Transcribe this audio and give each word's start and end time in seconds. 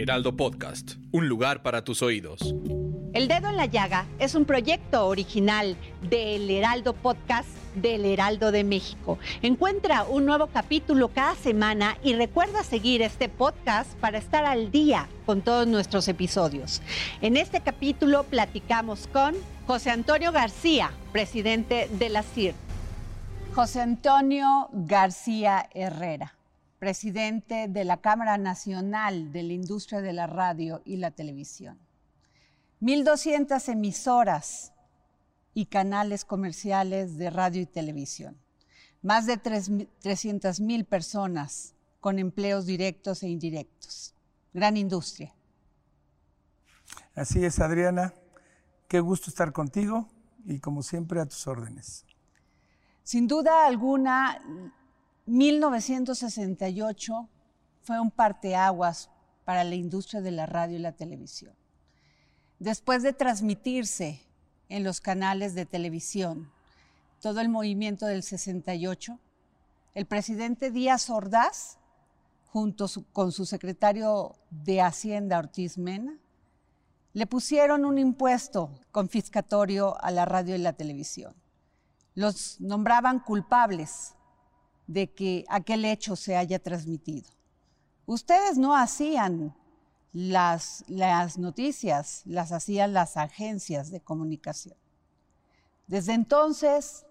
Heraldo 0.00 0.34
Podcast, 0.34 0.92
un 1.12 1.28
lugar 1.28 1.62
para 1.62 1.84
tus 1.84 2.00
oídos. 2.00 2.54
El 3.12 3.28
Dedo 3.28 3.50
en 3.50 3.58
la 3.58 3.66
Llaga 3.66 4.06
es 4.18 4.34
un 4.34 4.46
proyecto 4.46 5.06
original 5.06 5.76
del 6.08 6.48
Heraldo 6.48 6.94
Podcast 6.94 7.50
del 7.74 8.06
Heraldo 8.06 8.50
de 8.50 8.64
México. 8.64 9.18
Encuentra 9.42 10.04
un 10.04 10.24
nuevo 10.24 10.46
capítulo 10.46 11.08
cada 11.08 11.34
semana 11.34 11.98
y 12.02 12.14
recuerda 12.14 12.64
seguir 12.64 13.02
este 13.02 13.28
podcast 13.28 13.92
para 13.98 14.16
estar 14.16 14.46
al 14.46 14.70
día 14.70 15.06
con 15.26 15.42
todos 15.42 15.66
nuestros 15.66 16.08
episodios. 16.08 16.80
En 17.20 17.36
este 17.36 17.60
capítulo 17.60 18.22
platicamos 18.22 19.06
con 19.06 19.34
José 19.66 19.90
Antonio 19.90 20.32
García, 20.32 20.92
presidente 21.12 21.90
de 21.98 22.08
la 22.08 22.22
CIR. 22.22 22.54
José 23.54 23.82
Antonio 23.82 24.70
García 24.72 25.68
Herrera, 25.74 26.32
presidente 26.80 27.68
de 27.68 27.84
la 27.84 27.98
Cámara 27.98 28.38
Nacional 28.38 29.32
de 29.32 29.42
la 29.44 29.52
Industria 29.52 30.00
de 30.00 30.14
la 30.14 30.26
Radio 30.26 30.80
y 30.86 30.96
la 30.96 31.10
Televisión. 31.12 31.78
1.200 32.80 33.68
emisoras 33.68 34.72
y 35.52 35.66
canales 35.66 36.24
comerciales 36.24 37.18
de 37.18 37.28
radio 37.28 37.60
y 37.60 37.66
televisión. 37.66 38.36
Más 39.02 39.26
de 39.26 39.36
300 39.36 40.60
mil 40.60 40.86
personas 40.86 41.74
con 42.00 42.18
empleos 42.18 42.64
directos 42.64 43.22
e 43.22 43.28
indirectos. 43.28 44.14
Gran 44.54 44.78
industria. 44.78 45.34
Así 47.14 47.44
es, 47.44 47.60
Adriana. 47.60 48.14
Qué 48.88 49.00
gusto 49.00 49.28
estar 49.28 49.52
contigo 49.52 50.08
y 50.46 50.60
como 50.60 50.82
siempre 50.82 51.20
a 51.20 51.26
tus 51.26 51.46
órdenes. 51.46 52.06
Sin 53.02 53.26
duda 53.26 53.66
alguna, 53.66 54.38
1968 55.26 57.28
fue 57.82 58.00
un 58.00 58.10
parteaguas 58.10 59.10
para 59.44 59.64
la 59.64 59.74
industria 59.74 60.20
de 60.20 60.30
la 60.30 60.46
radio 60.46 60.76
y 60.76 60.80
la 60.80 60.92
televisión. 60.92 61.54
Después 62.58 63.02
de 63.02 63.12
transmitirse 63.12 64.20
en 64.68 64.84
los 64.84 65.00
canales 65.00 65.54
de 65.54 65.66
televisión 65.66 66.50
todo 67.20 67.40
el 67.40 67.48
movimiento 67.48 68.06
del 68.06 68.22
68, 68.22 69.18
el 69.94 70.06
presidente 70.06 70.70
Díaz 70.70 71.10
Ordaz, 71.10 71.78
junto 72.46 72.86
con 73.12 73.32
su 73.32 73.44
secretario 73.44 74.36
de 74.50 74.80
Hacienda 74.80 75.38
Ortiz 75.38 75.78
Mena, 75.78 76.18
le 77.12 77.26
pusieron 77.26 77.84
un 77.84 77.98
impuesto 77.98 78.70
confiscatorio 78.92 80.00
a 80.02 80.10
la 80.10 80.24
radio 80.24 80.54
y 80.54 80.58
la 80.58 80.72
televisión. 80.72 81.34
Los 82.14 82.60
nombraban 82.60 83.20
culpables 83.20 84.14
de 84.90 85.12
que 85.12 85.44
aquel 85.48 85.84
hecho 85.84 86.16
se 86.16 86.36
haya 86.36 86.58
transmitido. 86.58 87.30
Ustedes 88.06 88.58
no 88.58 88.74
hacían 88.74 89.54
las, 90.12 90.84
noticias 91.38 92.22
las 92.24 92.50
hacían 92.50 92.92
las 92.92 93.16
agencias 93.16 93.92
de 93.92 94.00
comunicación. 94.00 94.74
Desde 95.86 96.14
entonces, 96.14 97.06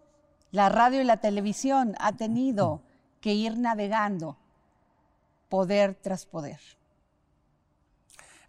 la 0.51 0.67
radio 0.67 0.99
y 0.99 1.05
la 1.05 1.21
televisión 1.21 1.95
ha 1.99 2.17
tenido 2.17 2.81
que 3.21 3.33
ir 3.33 3.57
navegando 3.57 4.37
poder 5.47 5.95
tras 5.95 6.25
poder. 6.25 6.59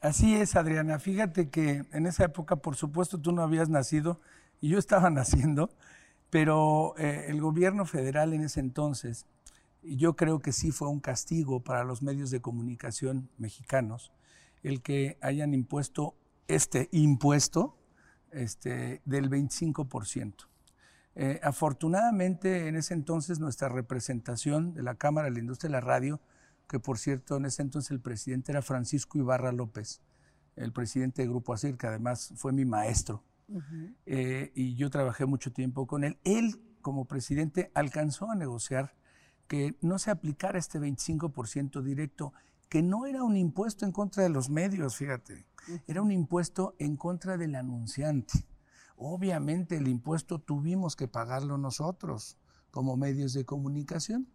Así 0.00 0.34
es, 0.34 0.56
Adriana. 0.56 0.98
Fíjate 0.98 1.50
que 1.50 1.84
en 1.92 2.06
esa 2.06 2.24
época, 2.24 2.56
por 2.56 2.74
supuesto, 2.74 3.20
tú 3.20 3.30
no 3.30 3.42
habías 3.42 3.68
nacido 3.68 4.20
y 4.60 4.70
yo 4.70 4.78
estaba 4.80 5.08
naciendo, 5.10 5.70
pero 6.30 6.94
eh, 6.96 7.26
el 7.28 7.40
gobierno 7.40 7.84
federal 7.84 8.32
en 8.32 8.42
ese 8.42 8.60
entonces, 8.60 9.26
yo 9.82 10.14
creo 10.14 10.40
que 10.40 10.52
sí 10.52 10.70
fue 10.70 10.88
un 10.88 11.00
castigo 11.00 11.60
para 11.60 11.84
los 11.84 12.02
medios 12.02 12.30
de 12.30 12.40
comunicación 12.40 13.30
mexicanos, 13.38 14.12
el 14.62 14.82
que 14.82 15.18
hayan 15.20 15.54
impuesto 15.54 16.14
este 16.48 16.88
impuesto 16.92 17.76
este, 18.30 19.02
del 19.04 19.30
25%. 19.30 20.46
Eh, 21.16 21.40
afortunadamente, 21.42 22.68
en 22.68 22.76
ese 22.76 22.94
entonces, 22.94 23.40
nuestra 23.40 23.68
representación 23.68 24.74
de 24.74 24.82
la 24.82 24.94
Cámara 24.94 25.28
de 25.28 25.34
la 25.34 25.40
Industria 25.40 25.68
de 25.68 25.72
la 25.72 25.80
Radio, 25.80 26.20
que 26.68 26.78
por 26.78 26.98
cierto, 26.98 27.36
en 27.36 27.46
ese 27.46 27.62
entonces 27.62 27.90
el 27.90 28.00
presidente 28.00 28.52
era 28.52 28.62
Francisco 28.62 29.18
Ibarra 29.18 29.52
López, 29.52 30.00
el 30.56 30.72
presidente 30.72 31.22
de 31.22 31.28
Grupo 31.28 31.52
ASIR, 31.52 31.76
que 31.76 31.86
además 31.86 32.32
fue 32.36 32.52
mi 32.52 32.64
maestro, 32.64 33.24
eh, 34.06 34.52
y 34.54 34.74
yo 34.74 34.90
trabajé 34.90 35.26
mucho 35.26 35.52
tiempo 35.52 35.86
con 35.86 36.04
él. 36.04 36.18
Él, 36.24 36.60
como 36.82 37.06
presidente, 37.06 37.70
alcanzó 37.74 38.30
a 38.30 38.34
negociar 38.34 38.94
que 39.48 39.76
no 39.80 39.98
se 39.98 40.10
aplicara 40.10 40.58
este 40.58 40.78
25% 40.78 41.82
directo 41.82 42.32
que 42.68 42.82
no 42.82 43.06
era 43.06 43.24
un 43.24 43.36
impuesto 43.36 43.84
en 43.84 43.90
contra 43.90 44.22
de 44.22 44.28
los 44.28 44.48
medios, 44.48 44.96
fíjate, 44.96 45.44
era 45.88 46.00
un 46.00 46.12
impuesto 46.12 46.76
en 46.78 46.96
contra 46.96 47.36
del 47.36 47.56
anunciante. 47.56 48.46
Obviamente 48.96 49.76
el 49.76 49.88
impuesto 49.88 50.38
tuvimos 50.38 50.94
que 50.94 51.08
pagarlo 51.08 51.58
nosotros 51.58 52.36
como 52.70 52.96
medios 52.96 53.32
de 53.32 53.44
comunicación. 53.44 54.28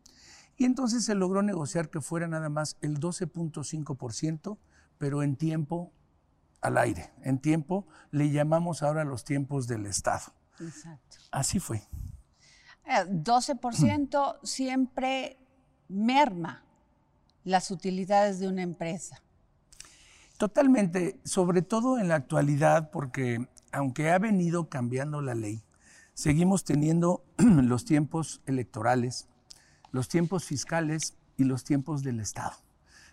Y 0.57 0.65
entonces 0.65 1.05
se 1.05 1.15
logró 1.15 1.41
negociar 1.43 1.89
que 1.89 2.01
fuera 2.01 2.27
nada 2.27 2.49
más 2.49 2.77
el 2.81 2.99
12.5%, 2.99 4.57
pero 4.97 5.23
en 5.23 5.35
tiempo 5.35 5.93
al 6.61 6.77
aire. 6.77 7.11
En 7.23 7.39
tiempo 7.39 7.87
le 8.11 8.31
llamamos 8.31 8.83
ahora 8.83 9.03
los 9.03 9.23
tiempos 9.23 9.67
del 9.67 9.85
Estado. 9.85 10.33
Exacto. 10.59 11.17
Así 11.31 11.59
fue. 11.59 11.83
12% 12.85 14.35
eh, 14.35 14.39
siempre 14.43 15.37
merma 15.87 16.63
las 17.43 17.71
utilidades 17.71 18.39
de 18.39 18.47
una 18.47 18.63
empresa. 18.63 19.21
Totalmente, 20.37 21.19
sobre 21.23 21.61
todo 21.61 21.97
en 21.97 22.09
la 22.09 22.15
actualidad, 22.15 22.91
porque 22.91 23.47
aunque 23.71 24.11
ha 24.11 24.19
venido 24.19 24.69
cambiando 24.69 25.21
la 25.21 25.35
ley, 25.35 25.63
seguimos 26.13 26.63
teniendo 26.63 27.23
los 27.37 27.85
tiempos 27.85 28.41
electorales, 28.45 29.27
los 29.91 30.09
tiempos 30.09 30.43
fiscales 30.43 31.15
y 31.37 31.45
los 31.45 31.63
tiempos 31.63 32.03
del 32.03 32.19
Estado. 32.19 32.64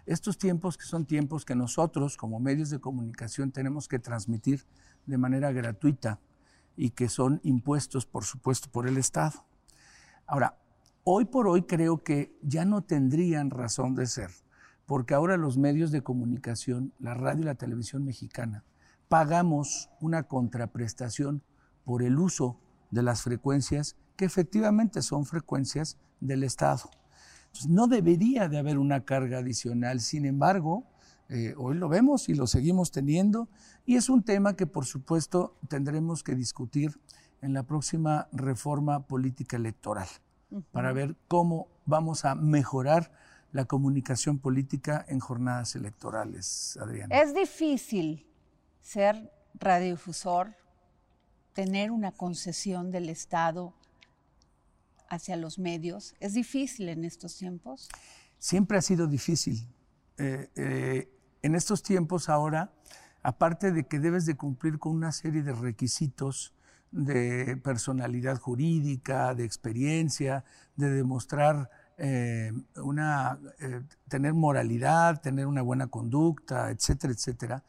Estos 0.06 0.38
tiempos 0.38 0.76
que 0.76 0.84
son 0.84 1.06
tiempos 1.06 1.44
que 1.44 1.54
nosotros 1.54 2.16
como 2.16 2.40
medios 2.40 2.70
de 2.70 2.80
comunicación 2.80 3.52
tenemos 3.52 3.88
que 3.88 3.98
transmitir 3.98 4.64
de 5.06 5.18
manera 5.18 5.52
gratuita 5.52 6.20
y 6.76 6.90
que 6.90 7.08
son 7.08 7.40
impuestos, 7.44 8.06
por 8.06 8.24
supuesto, 8.24 8.70
por 8.70 8.88
el 8.88 8.96
Estado. 8.96 9.44
Ahora, 10.26 10.56
Hoy 11.04 11.24
por 11.24 11.48
hoy 11.48 11.62
creo 11.62 12.04
que 12.04 12.38
ya 12.42 12.64
no 12.64 12.82
tendrían 12.82 13.50
razón 13.50 13.96
de 13.96 14.06
ser, 14.06 14.30
porque 14.86 15.14
ahora 15.14 15.36
los 15.36 15.58
medios 15.58 15.91
de 15.91 16.02
comunicación, 16.02 16.92
la 17.00 17.12
radio 17.14 17.42
y 17.42 17.46
la 17.46 17.56
televisión 17.56 18.04
mexicana, 18.04 18.62
pagamos 19.08 19.91
una 20.00 20.22
contraprestación 20.22 21.42
por 21.82 22.04
el 22.04 22.20
uso 22.20 22.60
de 22.92 23.02
las 23.02 23.22
frecuencias 23.22 23.96
que 24.14 24.26
efectivamente 24.26 25.02
son 25.02 25.26
frecuencias 25.26 25.98
del 26.20 26.44
Estado. 26.44 26.88
Entonces, 27.52 27.70
no 27.70 27.86
debería 27.86 28.48
de 28.48 28.58
haber 28.58 28.78
una 28.78 29.04
carga 29.04 29.38
adicional, 29.38 30.00
sin 30.00 30.24
embargo, 30.24 30.86
eh, 31.28 31.54
hoy 31.59 31.77
lo 31.77 31.91
vemos 31.91 32.30
y 32.30 32.34
lo 32.34 32.47
seguimos 32.47 32.91
teniendo, 32.91 33.48
y 33.84 33.97
es 33.97 34.09
un 34.09 34.22
tema 34.22 34.56
que 34.56 34.66
por 34.66 34.86
supuesto 34.86 35.59
tendremos 35.68 36.22
que 36.22 36.34
discutir 36.34 36.98
en 37.42 37.53
la 37.53 37.62
próxima 37.65 38.28
reforma 38.32 39.06
política 39.06 39.56
electoral 39.56 40.09
para 40.71 40.92
ver 40.92 41.15
cómo 41.28 41.68
vamos 41.84 42.24
a 42.24 42.34
mejorar 42.34 43.12
la 43.53 43.66
comunicación 43.66 44.38
política 44.38 45.04
en 45.09 45.21
jornadas 45.21 45.74
electorales, 45.77 46.78
Adriana. 46.80 47.15
Es 47.21 47.34
difícil 47.34 48.27
ser 48.80 49.30
radiodifusor, 49.54 50.56
tener 51.53 51.91
una 51.91 52.12
concesión 52.12 52.91
del 52.91 53.10
Estado 53.10 53.74
hacia 55.12 55.36
los 55.36 55.59
medios. 55.59 56.14
¿Es 56.20 56.32
difícil 56.32 56.88
en 56.88 57.04
estos 57.04 57.36
tiempos? 57.36 57.88
Siempre 58.38 58.78
ha 58.78 58.82
sido 58.82 59.06
difícil. 59.06 59.68
Eh, 60.16 60.48
eh, 60.56 61.09
en 61.42 61.54
estos 61.54 61.82
tiempos 61.82 62.30
ahora, 62.30 62.72
aparte 63.22 63.72
de 63.72 63.86
que 63.86 64.00
debes 64.00 64.24
de 64.24 64.36
cumplir 64.36 64.78
con 64.78 64.92
una 64.92 65.12
serie 65.12 65.42
de 65.42 65.53
requisitos, 65.53 66.54
de 66.91 67.59
personalidad 67.62 68.38
jurídica, 68.38 69.34
de 69.34 69.44
experiencia, 69.44 70.44
de 70.76 70.91
demostrar 70.91 71.70
eh, 71.98 72.53
una, 72.76 73.38
tener 74.08 74.32
moralidad, 74.32 75.20
tener 75.20 75.47
una 75.47 75.60
buena 75.60 75.88
conducta, 75.88 76.70
etcétera, 76.70 77.12
etcétera, 77.12 77.65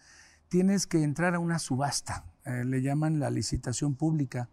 tienes 0.48 0.88
que 0.88 1.04
entrar 1.04 1.36
a 1.36 1.39
una 1.39 1.60
subasta. 1.60 2.25
Le 2.46 2.81
llaman 2.81 3.19
la 3.19 3.30
licitación 3.30 3.96
pública 3.96 4.50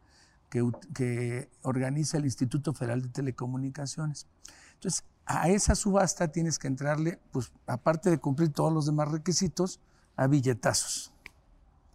que, 0.51 0.69
que 0.95 1.49
organiza 1.63 2.19
el 2.19 2.27
Instituto 2.27 2.75
Federal 2.75 3.01
de 3.03 3.09
Telecomunicaciones. 3.09 4.27
Entonces, 4.75 5.05
a 5.25 5.49
esa 5.49 5.75
subasta 5.75 6.29
tienes 6.29 6.59
que 6.59 6.67
entrarle, 6.67 7.19
pues 7.31 7.53
aparte 7.67 8.11
de 8.11 8.19
cumplir 8.19 8.53
todos 8.53 8.73
los 8.73 8.87
demás 8.87 9.11
requisitos, 9.11 9.81
a 10.17 10.27
billetazos. 10.27 11.13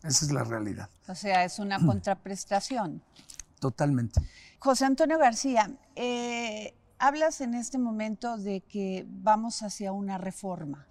Esa 0.04 0.26
es 0.26 0.32
la 0.32 0.44
realidad. 0.44 0.90
O 1.08 1.16
sea, 1.16 1.44
es 1.44 1.60
una 1.60 1.84
contraprestación. 1.84 3.02
Totalmente. 3.60 4.22
José 4.60 4.86
Antonio 4.86 5.18
García, 5.18 5.70
eh, 5.96 6.74
hablas 6.98 7.42
en 7.42 7.56
este 7.56 7.78
momento 7.78 8.38
de 8.38 8.62
que 8.62 9.06
vamos 9.08 9.64
hacia 9.64 9.92
una 9.92 10.18
reforma. 10.18 10.88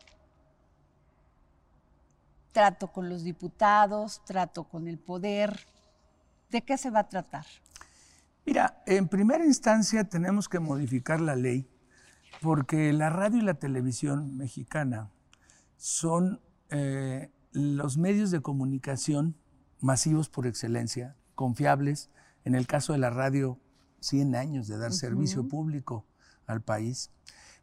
Trato 2.52 2.93
con 2.93 3.08
los 3.08 3.25
diputados, 3.25 4.20
trato 4.25 4.64
con 4.64 4.87
el 4.87 4.99
poder. 4.99 5.67
¿De 6.54 6.62
qué 6.62 6.78
se 6.78 6.88
va 6.88 7.00
a 7.00 7.08
tratar? 7.08 7.44
Mira, 8.46 8.80
en 8.86 9.08
primera 9.08 9.44
instancia 9.44 10.04
tenemos 10.04 10.48
que 10.48 10.60
modificar 10.60 11.20
la 11.20 11.34
ley 11.34 11.68
porque 12.40 12.92
la 12.92 13.10
radio 13.10 13.38
y 13.38 13.40
la 13.40 13.54
televisión 13.54 14.36
mexicana 14.36 15.10
son 15.76 16.40
eh, 16.70 17.32
los 17.50 17.98
medios 17.98 18.30
de 18.30 18.40
comunicación 18.40 19.36
masivos 19.80 20.28
por 20.28 20.46
excelencia, 20.46 21.16
confiables. 21.34 22.10
En 22.44 22.54
el 22.54 22.68
caso 22.68 22.92
de 22.92 23.00
la 23.00 23.10
radio, 23.10 23.58
100 23.98 24.36
años 24.36 24.68
de 24.68 24.78
dar 24.78 24.92
servicio 24.92 25.48
público 25.48 26.06
al 26.46 26.62
país. 26.62 27.10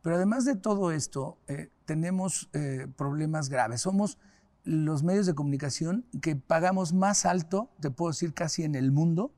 Pero 0.01 0.17
además 0.17 0.43
de 0.43 0.57
todo 0.57 0.91
esto, 0.91 1.39
eh, 1.47 1.71
tenemos 1.85 2.49
eh, 2.51 2.87
problemas 2.97 3.47
graves. 3.47 3.79
Somos 3.79 4.17
los 4.63 5.03
medios 5.03 5.25
de 5.25 5.35
comunicación 5.35 6.05
que 6.21 6.35
pagamos 6.35 6.93
más 6.93 7.25
alto, 7.25 7.69
te 7.79 7.89
puedo 7.89 8.11
decir 8.11 8.33
casi 8.33 8.63
en 8.63 8.75
el 8.75 8.91
mundo, 8.91 9.31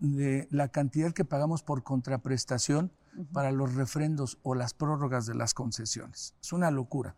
de 0.00 0.48
la 0.50 0.68
cantidad 0.68 1.12
que 1.12 1.24
pagamos 1.24 1.62
por 1.62 1.82
contraprestación 1.82 2.90
para 3.32 3.52
los 3.52 3.74
refrendos 3.74 4.38
o 4.42 4.54
las 4.54 4.74
prórrogas 4.74 5.26
de 5.26 5.34
las 5.34 5.54
concesiones. 5.54 6.34
Es 6.42 6.52
una 6.52 6.70
locura. 6.70 7.14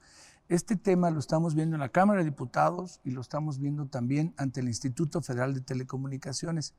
Este 0.48 0.76
tema 0.76 1.10
lo 1.10 1.18
estamos 1.18 1.54
viendo 1.54 1.74
en 1.74 1.80
la 1.80 1.88
Cámara 1.88 2.20
de 2.20 2.26
Diputados 2.26 3.00
y 3.02 3.10
lo 3.10 3.20
estamos 3.20 3.58
viendo 3.58 3.86
también 3.86 4.34
ante 4.36 4.60
el 4.60 4.68
Instituto 4.68 5.20
Federal 5.20 5.54
de 5.54 5.60
Telecomunicaciones. 5.60 6.74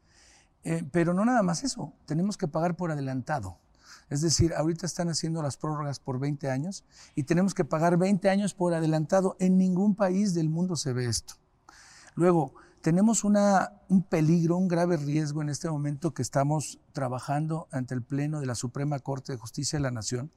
Eh, 0.64 0.84
pero 0.92 1.14
no 1.14 1.26
nada 1.26 1.44
más 1.44 1.64
eso, 1.64 1.94
tenemos 2.06 2.38
que 2.38 2.48
pagar 2.48 2.76
por 2.76 2.92
adelantado. 2.92 3.58
Es 4.10 4.22
decir, 4.22 4.54
ahorita 4.54 4.86
están 4.86 5.10
haciendo 5.10 5.42
las 5.42 5.58
prórrogas 5.58 6.00
por 6.00 6.20
20 6.20 6.50
años 6.50 6.86
y 7.16 7.24
tenemos 7.24 7.54
que 7.54 7.66
pagar 7.66 7.98
20 7.98 8.30
años 8.30 8.54
por 8.54 8.74
adelantado. 8.74 9.36
En 9.40 9.58
ningún 9.58 9.96
país 9.96 10.34
del 10.34 10.50
mundo 10.50 10.76
se 10.76 10.94
ve 10.94 11.06
esto. 11.06 11.36
Luego, 12.16 12.54
tenemos 12.82 13.24
un 13.24 14.04
peligro, 14.10 14.56
un 14.56 14.68
grave 14.68 14.98
riesgo 14.98 15.42
en 15.42 15.50
este 15.50 15.70
momento 15.70 16.14
que 16.14 16.22
estamos 16.22 16.80
trabajando 16.94 17.68
ante 17.72 17.94
el 17.94 18.02
Pleno 18.02 18.40
de 18.40 18.46
la 18.46 18.56
Suprema 18.56 19.00
Corte 19.00 19.34
de 19.34 19.38
Justicia 19.38 19.78
de 19.78 19.84
la 19.84 19.92
Nación, 19.92 20.32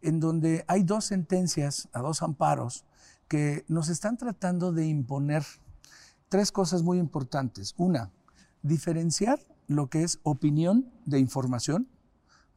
en 0.00 0.18
donde 0.18 0.64
hay 0.66 0.82
dos 0.82 1.04
sentencias 1.04 1.88
a 1.92 2.00
dos 2.00 2.22
amparos 2.22 2.84
que 3.28 3.64
nos 3.68 3.90
están 3.90 4.16
tratando 4.16 4.72
de 4.72 4.86
imponer 4.86 5.44
tres 6.28 6.52
cosas 6.52 6.82
muy 6.82 6.98
importantes. 6.98 7.74
Una, 7.76 8.10
diferenciar 8.62 9.38
lo 9.66 9.88
que 9.88 10.02
es 10.02 10.20
opinión 10.22 10.90
de 11.04 11.18
información, 11.18 11.88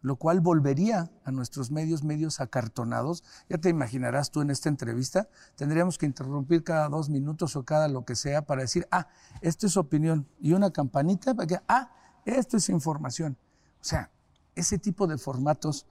lo 0.01 0.15
cual 0.15 0.42
volvería 0.42 1.12
a 1.24 1.31
nuestros 1.31 1.71
medios, 1.71 2.03
medios 2.03 2.42
acartonados. 2.42 3.24
Ya 3.50 3.57
te 3.57 3.69
imaginarás 3.69 4.31
tú 4.31 4.42
en 4.42 4.50
esta 4.50 4.69
entrevista, 4.69 5.27
tendríamos 5.56 5.98
que 5.98 6.06
interrumpir 6.06 6.63
cada 6.63 6.89
dos 6.89 7.09
minutos 7.09 7.56
o 7.56 7.63
cada 7.63 7.88
lo 7.88 8.06
que 8.06 8.15
sea 8.15 8.42
para 8.42 8.62
decir, 8.62 8.88
ah, 8.92 9.07
esto 9.42 9.68
es 9.68 9.77
opinión, 9.77 10.27
y 10.39 10.53
una 10.53 10.71
campanita 10.71 11.33
para 11.33 11.48
que, 11.48 11.59
ah, 11.68 11.92
esto 12.25 12.57
es 12.57 12.69
información. 12.69 13.38
O 13.80 13.83
sea, 13.83 14.09
ese 14.56 14.77
tipo 14.77 15.07
de 15.07 15.18
formatos 15.18 15.86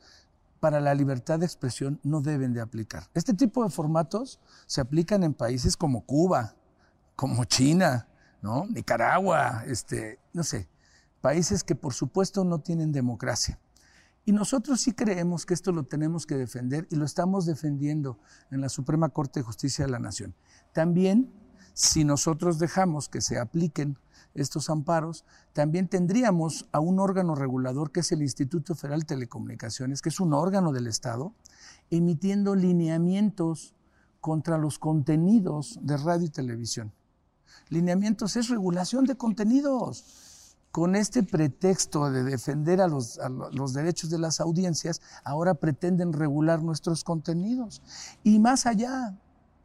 para 0.60 0.80
la 0.80 0.94
libertad 0.94 1.38
de 1.38 1.46
expresión 1.46 1.98
no 2.02 2.20
deben 2.20 2.52
de 2.52 2.60
aplicar. 2.60 3.08
Este 3.14 3.32
tipo 3.32 3.64
de 3.64 3.70
formatos 3.70 4.38
se 4.66 4.80
aplican 4.80 5.24
en 5.24 5.34
países 5.34 5.76
como 5.76 6.04
Cuba, 6.04 6.54
como 7.16 7.44
China, 7.44 8.06
¿no? 8.42 8.66
Nicaragua, 8.66 9.64
este, 9.66 10.18
no 10.32 10.42
sé, 10.42 10.68
países 11.20 11.64
que 11.64 11.74
por 11.74 11.94
supuesto 11.94 12.44
no 12.44 12.60
tienen 12.60 12.92
democracia. 12.92 13.58
Y 14.24 14.32
nosotros 14.32 14.80
sí 14.80 14.92
creemos 14.92 15.46
que 15.46 15.54
esto 15.54 15.72
lo 15.72 15.84
tenemos 15.84 16.26
que 16.26 16.36
defender 16.36 16.86
y 16.90 16.96
lo 16.96 17.04
estamos 17.04 17.46
defendiendo 17.46 18.18
en 18.50 18.60
la 18.60 18.68
Suprema 18.68 19.08
Corte 19.08 19.40
de 19.40 19.44
Justicia 19.44 19.84
de 19.84 19.90
la 19.90 19.98
Nación. 19.98 20.34
También, 20.72 21.32
si 21.72 22.04
nosotros 22.04 22.58
dejamos 22.58 23.08
que 23.08 23.20
se 23.20 23.38
apliquen 23.38 23.96
estos 24.34 24.70
amparos, 24.70 25.24
también 25.52 25.88
tendríamos 25.88 26.68
a 26.72 26.80
un 26.80 27.00
órgano 27.00 27.34
regulador 27.34 27.90
que 27.90 28.00
es 28.00 28.12
el 28.12 28.22
Instituto 28.22 28.74
Federal 28.74 29.00
de 29.00 29.06
Telecomunicaciones, 29.06 30.02
que 30.02 30.10
es 30.10 30.20
un 30.20 30.34
órgano 30.34 30.72
del 30.72 30.86
Estado, 30.86 31.34
emitiendo 31.90 32.54
lineamientos 32.54 33.74
contra 34.20 34.58
los 34.58 34.78
contenidos 34.78 35.78
de 35.82 35.96
radio 35.96 36.26
y 36.26 36.30
televisión. 36.30 36.92
Lineamientos 37.70 38.36
es 38.36 38.48
regulación 38.48 39.06
de 39.06 39.16
contenidos 39.16 40.29
con 40.72 40.94
este 40.94 41.22
pretexto 41.22 42.10
de 42.10 42.22
defender 42.22 42.80
a 42.80 42.86
los, 42.88 43.18
derechos 43.72 44.10
de 44.10 44.18
las 44.18 44.40
audiencias, 44.40 45.00
ahora 45.24 45.54
pretenden 45.54 46.12
regular 46.12 46.62
nuestros 46.62 47.02
contenidos. 47.02 47.82
Y 48.22 48.38
más 48.38 48.66
allá, 48.66 49.18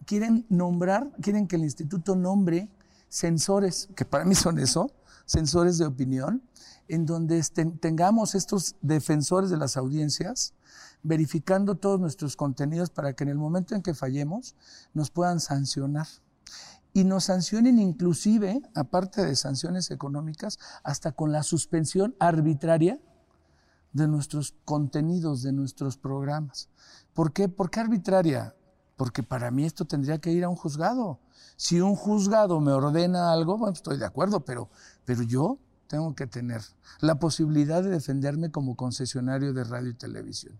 quieren 0.06 0.46
nombrar, 0.50 1.12
quieren 1.22 1.48
que 1.48 1.58
el 1.58 1.64
instituto 1.64 2.16
nombre 2.16 2.70
sensores, 3.08 3.90
que 3.96 4.06
para 4.06 4.26
mí 4.26 4.36
son 4.36 4.60
eso, 4.60 4.92
sensores 5.26 5.78
de 5.78 5.86
opinión, 5.86 6.42
en 6.88 7.06
donde 7.06 7.42
tengamos 7.80 8.36
estos 8.36 8.76
defensores 8.82 9.50
de 9.50 9.58
las 9.58 9.78
audiencias 9.78 10.54
verificando 11.02 11.76
todos 11.76 12.00
nuestros 12.00 12.36
contenidos 12.36 12.90
para 12.90 13.14
que 13.14 13.24
en 13.24 13.30
el 13.30 13.38
momento 13.38 13.76
en 13.76 13.82
que 13.82 13.94
fallemos 13.94 14.56
nos 14.94 15.12
puedan 15.12 15.40
sancionar 15.40 16.08
y 16.96 17.04
nos 17.04 17.26
sancionen 17.26 17.78
inclusive, 17.78 18.62
aparte 18.74 19.26
de 19.26 19.36
sanciones 19.36 19.92
económicas, 19.92 20.58
hasta 20.82 21.12
con 21.12 21.34
la 21.34 21.44
suspensión 21.44 22.16
arbitraria 22.20 23.02
de 23.92 24.08
nuestros 24.08 24.56
contenidos, 24.64 25.44
de 25.44 25.52
nuestros 25.52 25.98
programas. 25.98 26.70
¿Por 27.14 27.34
qué? 27.34 27.50
¿Por 27.50 27.70
qué 27.70 27.82
arbitraria? 27.82 28.56
Porque 28.96 29.24
para 29.24 29.52
mí 29.52 29.66
esto 29.66 29.84
tendría 29.84 30.20
que 30.20 30.32
ir 30.32 30.46
a 30.46 30.50
un 30.50 30.56
juzgado. 30.56 31.20
Si 31.58 31.82
un 31.82 31.98
juzgado 31.98 32.62
me 32.62 32.72
ordena 32.72 33.34
algo, 33.34 33.58
bueno, 33.58 33.74
estoy 33.74 33.98
de 33.98 34.06
acuerdo, 34.06 34.46
pero, 34.46 34.70
pero 35.04 35.22
yo 35.22 35.60
tengo 35.88 36.16
que 36.16 36.28
tener 36.28 36.62
la 37.02 37.20
posibilidad 37.20 37.84
de 37.84 37.90
defenderme 37.90 38.52
como 38.52 38.78
concesionario 38.78 39.52
de 39.52 39.66
radio 39.66 39.90
y 39.90 39.96
televisión. 39.96 40.58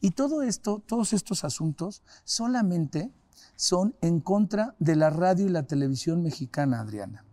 Y 0.00 0.10
todo 0.10 0.42
esto, 0.42 0.82
todos 0.84 1.12
estos 1.12 1.44
asuntos, 1.44 2.02
solamente 2.24 3.12
son 3.56 3.94
en 4.00 4.20
contra 4.20 4.74
de 4.78 4.96
la 4.96 5.10
radio 5.10 5.46
y 5.46 5.50
la 5.50 5.64
televisión 5.64 6.22
mexicana, 6.22 6.80
Adriana. 6.80 7.24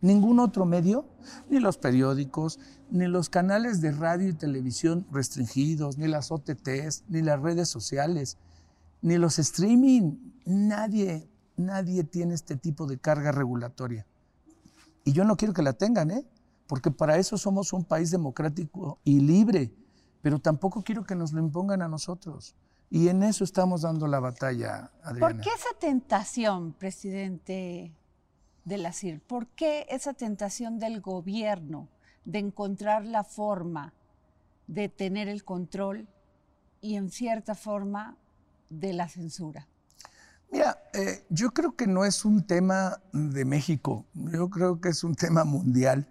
Ningún 0.00 0.38
otro 0.38 0.66
medio, 0.66 1.06
ni 1.48 1.60
los 1.60 1.78
periódicos, 1.78 2.58
ni 2.90 3.06
los 3.06 3.30
canales 3.30 3.80
de 3.80 3.92
radio 3.92 4.28
y 4.28 4.34
televisión 4.34 5.06
restringidos, 5.10 5.96
ni 5.96 6.08
las 6.08 6.30
OTTs, 6.30 7.04
ni 7.08 7.22
las 7.22 7.40
redes 7.40 7.68
sociales, 7.68 8.36
ni 9.00 9.16
los 9.16 9.38
streaming, 9.38 10.16
nadie, 10.44 11.28
nadie 11.56 12.04
tiene 12.04 12.34
este 12.34 12.56
tipo 12.56 12.86
de 12.86 12.98
carga 12.98 13.32
regulatoria. 13.32 14.06
Y 15.04 15.12
yo 15.12 15.24
no 15.24 15.36
quiero 15.36 15.54
que 15.54 15.62
la 15.62 15.74
tengan, 15.74 16.10
¿eh? 16.10 16.26
Porque 16.66 16.90
para 16.90 17.18
eso 17.18 17.36
somos 17.36 17.72
un 17.72 17.84
país 17.84 18.10
democrático 18.10 18.98
y 19.04 19.20
libre, 19.20 19.74
pero 20.22 20.38
tampoco 20.38 20.82
quiero 20.82 21.04
que 21.04 21.14
nos 21.14 21.32
lo 21.32 21.40
impongan 21.40 21.82
a 21.82 21.88
nosotros. 21.88 22.54
Y 22.90 23.08
en 23.08 23.22
eso 23.22 23.44
estamos 23.44 23.82
dando 23.82 24.06
la 24.06 24.20
batalla, 24.20 24.90
Adriana. 25.02 25.34
¿Por 25.34 25.40
qué 25.40 25.50
esa 25.50 25.78
tentación, 25.80 26.72
presidente 26.72 27.92
de 28.64 28.78
la 28.78 28.92
CIR? 28.92 29.20
¿Por 29.20 29.48
qué 29.48 29.86
esa 29.90 30.14
tentación 30.14 30.78
del 30.78 31.00
gobierno 31.00 31.88
de 32.24 32.38
encontrar 32.38 33.04
la 33.04 33.24
forma 33.24 33.92
de 34.66 34.88
tener 34.88 35.28
el 35.28 35.44
control 35.44 36.08
y 36.80 36.96
en 36.96 37.10
cierta 37.10 37.54
forma 37.54 38.16
de 38.70 38.92
la 38.92 39.08
censura? 39.08 39.68
Mira, 40.50 40.78
eh, 40.92 41.24
yo 41.30 41.50
creo 41.50 41.74
que 41.74 41.86
no 41.86 42.04
es 42.04 42.24
un 42.24 42.46
tema 42.46 43.00
de 43.12 43.44
México, 43.44 44.06
yo 44.14 44.48
creo 44.50 44.80
que 44.80 44.90
es 44.90 45.02
un 45.02 45.14
tema 45.14 45.44
mundial, 45.44 46.08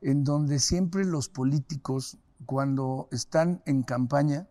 en 0.00 0.24
donde 0.24 0.58
siempre 0.58 1.04
los 1.04 1.28
políticos, 1.28 2.18
cuando 2.46 3.08
están 3.12 3.62
en 3.64 3.82
campaña, 3.82 4.48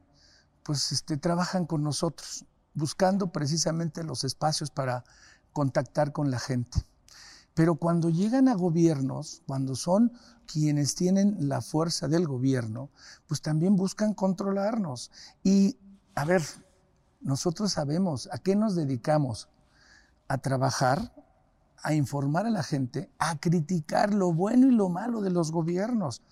pues 0.66 0.92
este, 0.92 1.16
trabajan 1.16 1.68
con 1.68 1.84
nosotros, 1.84 2.44
buscando 2.74 3.32
precisamente 3.32 4.04
los 4.04 4.24
espacios 4.24 4.72
para 4.72 5.06
contactar 5.54 6.12
con 6.12 6.32
la 6.32 6.40
gente. 6.40 6.84
Pero 7.54 7.76
cuando 7.76 8.10
llegan 8.10 8.50
a 8.50 8.56
gobiernos, 8.56 9.44
cuando 9.48 9.76
son 9.76 10.12
quienes 10.52 10.96
tienen 10.96 11.48
la 11.48 11.62
fuerza 11.62 12.08
del 12.08 12.28
gobierno, 12.28 12.90
pues 13.28 13.42
también 13.42 13.76
buscan 13.76 14.16
controlarnos. 14.16 15.12
Y, 15.44 15.78
a 16.16 16.26
ver, 16.26 16.42
nosotros 17.22 17.72
sabemos 17.72 18.28
a 18.32 18.40
qué 18.40 18.56
nos 18.56 18.76
dedicamos, 18.76 19.48
a 20.28 20.40
trabajar, 20.40 21.14
a 21.84 21.94
informar 21.94 22.48
a 22.48 22.50
la 22.50 22.64
gente, 22.64 23.12
a 23.20 23.38
criticar 23.38 24.16
lo 24.16 24.34
bueno 24.34 24.68
y 24.68 24.72
lo 24.72 24.90
malo 24.90 25.22
de 25.22 25.30
los 25.30 25.52
gobiernos. 25.52 26.24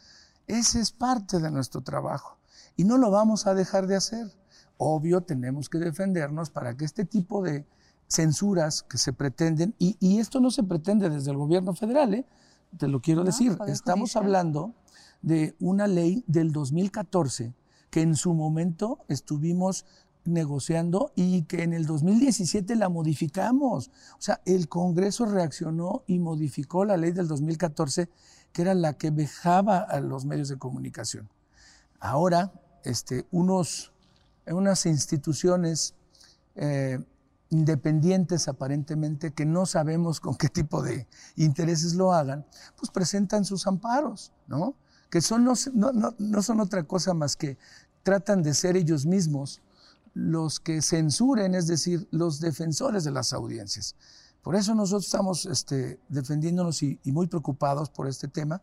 Ese 0.47 0.81
es 0.81 0.91
parte 0.91 1.39
de 1.39 1.51
nuestro 1.51 1.81
trabajo 1.81 2.39
y 2.75 2.83
no 2.83 2.97
lo 2.97 3.11
vamos 3.11 3.47
a 3.47 3.53
dejar 3.53 3.87
de 3.87 3.95
hacer. 3.95 4.27
Obvio, 4.77 5.21
tenemos 5.21 5.69
que 5.69 5.77
defendernos 5.77 6.49
para 6.49 6.75
que 6.75 6.85
este 6.85 7.05
tipo 7.05 7.43
de 7.43 7.65
censuras 8.07 8.83
que 8.83 8.97
se 8.97 9.13
pretenden, 9.13 9.75
y, 9.79 10.19
esto 10.19 10.39
no 10.39 10.51
se 10.51 10.63
pretende 10.63 11.09
desde 11.09 11.31
el 11.31 11.37
gobierno 11.37 11.73
federal, 11.73 12.13
¿eh? 12.13 12.25
te 12.77 12.87
lo 12.87 13.01
quiero 13.01 13.23
decir, 13.23 13.57
estamos 13.67 14.15
hablando 14.15 14.73
de 15.21 15.55
una 15.59 15.87
ley 15.87 16.23
del 16.27 16.51
2014 16.51 17.53
que 17.89 18.01
en 18.01 18.15
su 18.15 18.33
momento 18.33 19.05
estuvimos 19.07 19.85
negociando 20.25 21.11
y 21.15 21.43
que 21.43 21.63
en 21.63 21.73
el 21.73 21.85
2017 21.85 22.75
la 22.75 22.89
modificamos. 22.89 23.89
O 24.17 24.21
sea, 24.21 24.41
el 24.45 24.67
Congreso 24.67 25.25
reaccionó 25.25 26.03
y 26.07 26.19
modificó 26.19 26.85
la 26.85 26.97
ley 26.97 27.11
del 27.11 27.27
2014, 27.27 28.09
que 28.51 28.61
era 28.61 28.73
la 28.73 28.93
que 28.93 29.11
vejaba 29.11 29.79
a 29.79 29.99
los 29.99 30.25
medios 30.25 30.49
de 30.49 30.57
comunicación. 30.57 31.29
Ahora, 31.99 32.51
este, 32.83 33.25
unos, 33.31 33.91
unas 34.47 34.85
instituciones 34.85 35.95
eh, 36.55 36.99
independientes 37.49 38.47
aparentemente, 38.47 39.33
que 39.33 39.45
no 39.45 39.65
sabemos 39.65 40.19
con 40.19 40.35
qué 40.35 40.49
tipo 40.49 40.81
de 40.81 41.07
intereses 41.35 41.93
lo 41.93 42.13
hagan, 42.13 42.45
pues 42.77 42.89
presentan 42.91 43.45
sus 43.45 43.67
amparos, 43.67 44.31
¿no? 44.47 44.75
Que 45.09 45.21
son, 45.21 45.43
no, 45.43 45.53
no, 45.73 46.15
no 46.17 46.41
son 46.41 46.59
otra 46.59 46.83
cosa 46.83 47.13
más 47.13 47.35
que 47.35 47.57
tratan 48.01 48.41
de 48.43 48.53
ser 48.53 48.75
ellos 48.75 49.05
mismos 49.05 49.61
los 50.13 50.59
que 50.59 50.81
censuren, 50.81 51.55
es 51.55 51.67
decir, 51.67 52.07
los 52.11 52.39
defensores 52.39 53.03
de 53.03 53.11
las 53.11 53.33
audiencias. 53.33 53.95
Por 54.41 54.55
eso 54.55 54.75
nosotros 54.75 55.05
estamos 55.05 55.45
este, 55.45 55.99
defendiéndonos 56.09 56.83
y, 56.83 56.99
muy 57.05 57.27
preocupados 57.27 57.89
por 57.89 58.07
este 58.07 58.27
tema, 58.27 58.61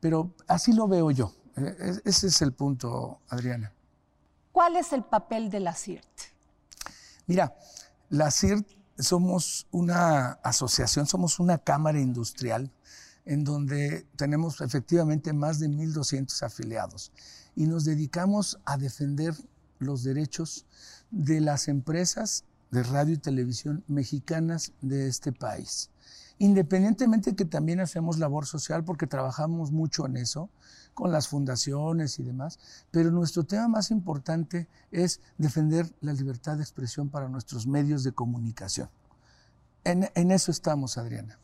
pero 0.00 0.34
así 0.46 0.72
lo 0.72 0.86
veo 0.86 1.10
yo. 1.10 1.32
E, 1.56 1.60
e, 1.60 2.00
ese 2.04 2.28
es 2.28 2.42
el 2.42 2.52
punto, 2.52 3.20
Adriana. 3.28 3.72
¿Cuál 4.52 4.76
es 4.76 4.92
el 4.92 5.04
papel 5.04 5.50
de 5.50 5.60
la 5.60 5.74
CIRT? 5.74 6.06
Mira, 7.26 7.54
la 8.08 8.30
CIRT 8.30 8.68
somos 8.98 9.66
una 9.70 10.32
asociación, 10.44 11.06
somos 11.06 11.40
una 11.40 11.58
cámara 11.58 12.00
industrial 12.00 12.70
en 13.24 13.44
donde 13.44 14.06
tenemos 14.16 14.60
efectivamente 14.60 15.32
más 15.32 15.58
de 15.58 15.68
1.200 15.68 16.42
afiliados 16.42 17.12
y 17.56 17.66
nos 17.66 17.84
dedicamos 17.84 18.58
a 18.64 18.76
defender 18.76 19.34
los 19.78 20.04
derechos 20.04 20.66
de 21.10 21.40
las 21.40 21.68
empresas 21.68 22.44
de 22.70 22.82
radio 22.82 23.14
y 23.14 23.18
televisión 23.18 23.84
mexicanas 23.86 24.72
de 24.80 25.08
este 25.08 25.32
país. 25.32 25.90
Independientemente 26.38 27.36
que 27.36 27.44
también 27.44 27.80
hacemos 27.80 28.18
labor 28.18 28.46
social 28.46 28.84
porque 28.84 29.06
trabajamos 29.06 29.70
mucho 29.70 30.06
en 30.06 30.16
eso, 30.16 30.50
con 30.92 31.10
las 31.10 31.28
fundaciones 31.28 32.18
y 32.18 32.22
demás, 32.22 32.58
pero 32.90 33.10
nuestro 33.10 33.44
tema 33.44 33.66
más 33.68 33.90
importante 33.90 34.68
es 34.92 35.20
defender 35.38 35.92
la 36.00 36.12
libertad 36.12 36.56
de 36.56 36.62
expresión 36.62 37.08
para 37.08 37.28
nuestros 37.28 37.66
medios 37.66 38.04
de 38.04 38.12
comunicación. 38.12 38.88
En, 39.82 40.08
en 40.14 40.30
eso 40.30 40.50
estamos, 40.50 40.98
Adriana. 40.98 41.38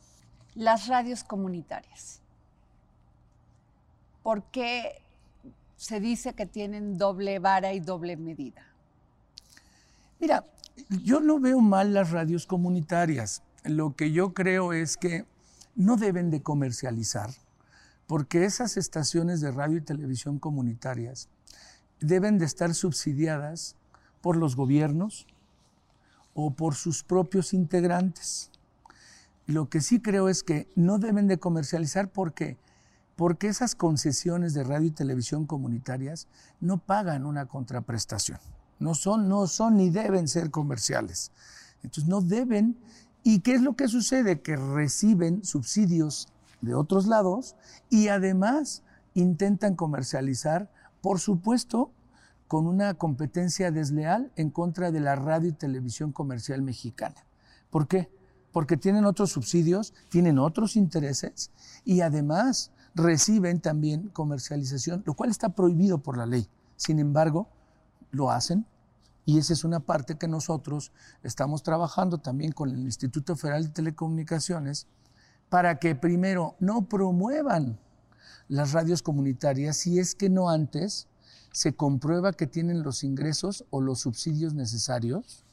Las 0.55 0.87
radios 0.87 1.23
comunitarias. 1.23 2.21
¿Por 4.23 4.43
qué 4.43 5.01
se 5.81 5.99
dice 5.99 6.33
que 6.33 6.45
tienen 6.45 6.99
doble 6.99 7.39
vara 7.39 7.73
y 7.73 7.79
doble 7.79 8.15
medida. 8.15 8.63
Mira, 10.19 10.45
yo 11.03 11.19
no 11.19 11.39
veo 11.39 11.59
mal 11.59 11.91
las 11.91 12.11
radios 12.11 12.45
comunitarias. 12.45 13.41
Lo 13.63 13.95
que 13.95 14.11
yo 14.11 14.33
creo 14.33 14.73
es 14.73 14.97
que 14.97 15.25
no 15.75 15.97
deben 15.97 16.29
de 16.29 16.41
comercializar, 16.41 17.29
porque 18.07 18.45
esas 18.45 18.77
estaciones 18.77 19.41
de 19.41 19.51
radio 19.51 19.77
y 19.77 19.81
televisión 19.81 20.39
comunitarias 20.39 21.29
deben 21.99 22.37
de 22.37 22.45
estar 22.45 22.73
subsidiadas 22.73 23.75
por 24.21 24.35
los 24.35 24.55
gobiernos 24.55 25.27
o 26.33 26.51
por 26.51 26.75
sus 26.75 27.03
propios 27.03 27.53
integrantes. 27.53 28.51
Lo 29.45 29.69
que 29.69 29.81
sí 29.81 30.01
creo 30.01 30.29
es 30.29 30.43
que 30.43 30.67
no 30.75 30.97
deben 30.97 31.27
de 31.27 31.37
comercializar 31.37 32.09
porque 32.09 32.57
porque 33.21 33.49
esas 33.49 33.75
concesiones 33.75 34.55
de 34.55 34.63
radio 34.63 34.87
y 34.87 34.91
televisión 34.91 35.45
comunitarias 35.45 36.27
no 36.59 36.79
pagan 36.79 37.27
una 37.27 37.45
contraprestación. 37.45 38.39
No 38.79 38.95
son, 38.95 39.29
no 39.29 39.45
son 39.45 39.77
ni 39.77 39.91
deben 39.91 40.27
ser 40.27 40.49
comerciales. 40.49 41.31
Entonces 41.83 42.09
no 42.09 42.21
deben. 42.21 42.77
¿Y 43.23 43.41
qué 43.41 43.53
es 43.53 43.61
lo 43.61 43.75
que 43.75 43.87
sucede? 43.87 44.41
Que 44.41 44.55
reciben 44.55 45.43
subsidios 45.43 46.27
de 46.61 46.73
otros 46.73 47.07
lados 47.07 47.55
y 47.89 48.07
además 48.07 48.83
intentan 49.13 49.75
comercializar, 49.75 50.71
por 51.01 51.19
supuesto, 51.19 51.91
con 52.47 52.67
una 52.67 52.95
competencia 52.95 53.71
desleal 53.71 54.31
en 54.35 54.49
contra 54.49 54.91
de 54.91 54.99
la 54.99 55.15
radio 55.15 55.49
y 55.49 55.53
televisión 55.53 56.11
comercial 56.11 56.61
mexicana. 56.61 57.25
¿Por 57.69 57.87
qué? 57.87 58.11
Porque 58.51 58.75
tienen 58.75 59.05
otros 59.05 59.31
subsidios, 59.31 59.93
tienen 60.09 60.37
otros 60.37 60.75
intereses 60.75 61.51
y 61.85 62.01
además 62.01 62.71
reciben 62.93 63.61
también 63.61 64.09
comercialización, 64.09 65.03
lo 65.05 65.13
cual 65.13 65.29
está 65.29 65.49
prohibido 65.49 65.99
por 65.99 66.17
la 66.17 66.25
ley. 66.25 66.49
Sin 66.75 66.99
embargo, 66.99 67.47
lo 68.11 68.31
hacen 68.31 68.65
y 69.25 69.37
esa 69.37 69.53
es 69.53 69.63
una 69.63 69.79
parte 69.79 70.17
que 70.17 70.27
nosotros 70.27 70.91
estamos 71.23 71.63
trabajando 71.63 72.17
también 72.17 72.51
con 72.51 72.69
el 72.69 72.79
Instituto 72.79 73.35
Federal 73.35 73.65
de 73.65 73.69
Telecomunicaciones 73.69 74.87
para 75.49 75.79
que 75.79 75.95
primero 75.95 76.55
no 76.59 76.87
promuevan 76.87 77.79
las 78.47 78.71
radios 78.71 79.01
comunitarias 79.01 79.77
si 79.77 79.99
es 79.99 80.15
que 80.15 80.29
no 80.29 80.49
antes 80.49 81.07
se 81.51 81.73
comprueba 81.73 82.33
que 82.33 82.47
tienen 82.47 82.83
los 82.83 83.03
ingresos 83.03 83.65
o 83.69 83.81
los 83.81 83.99
subsidios 83.99 84.53
necesarios 84.53 85.43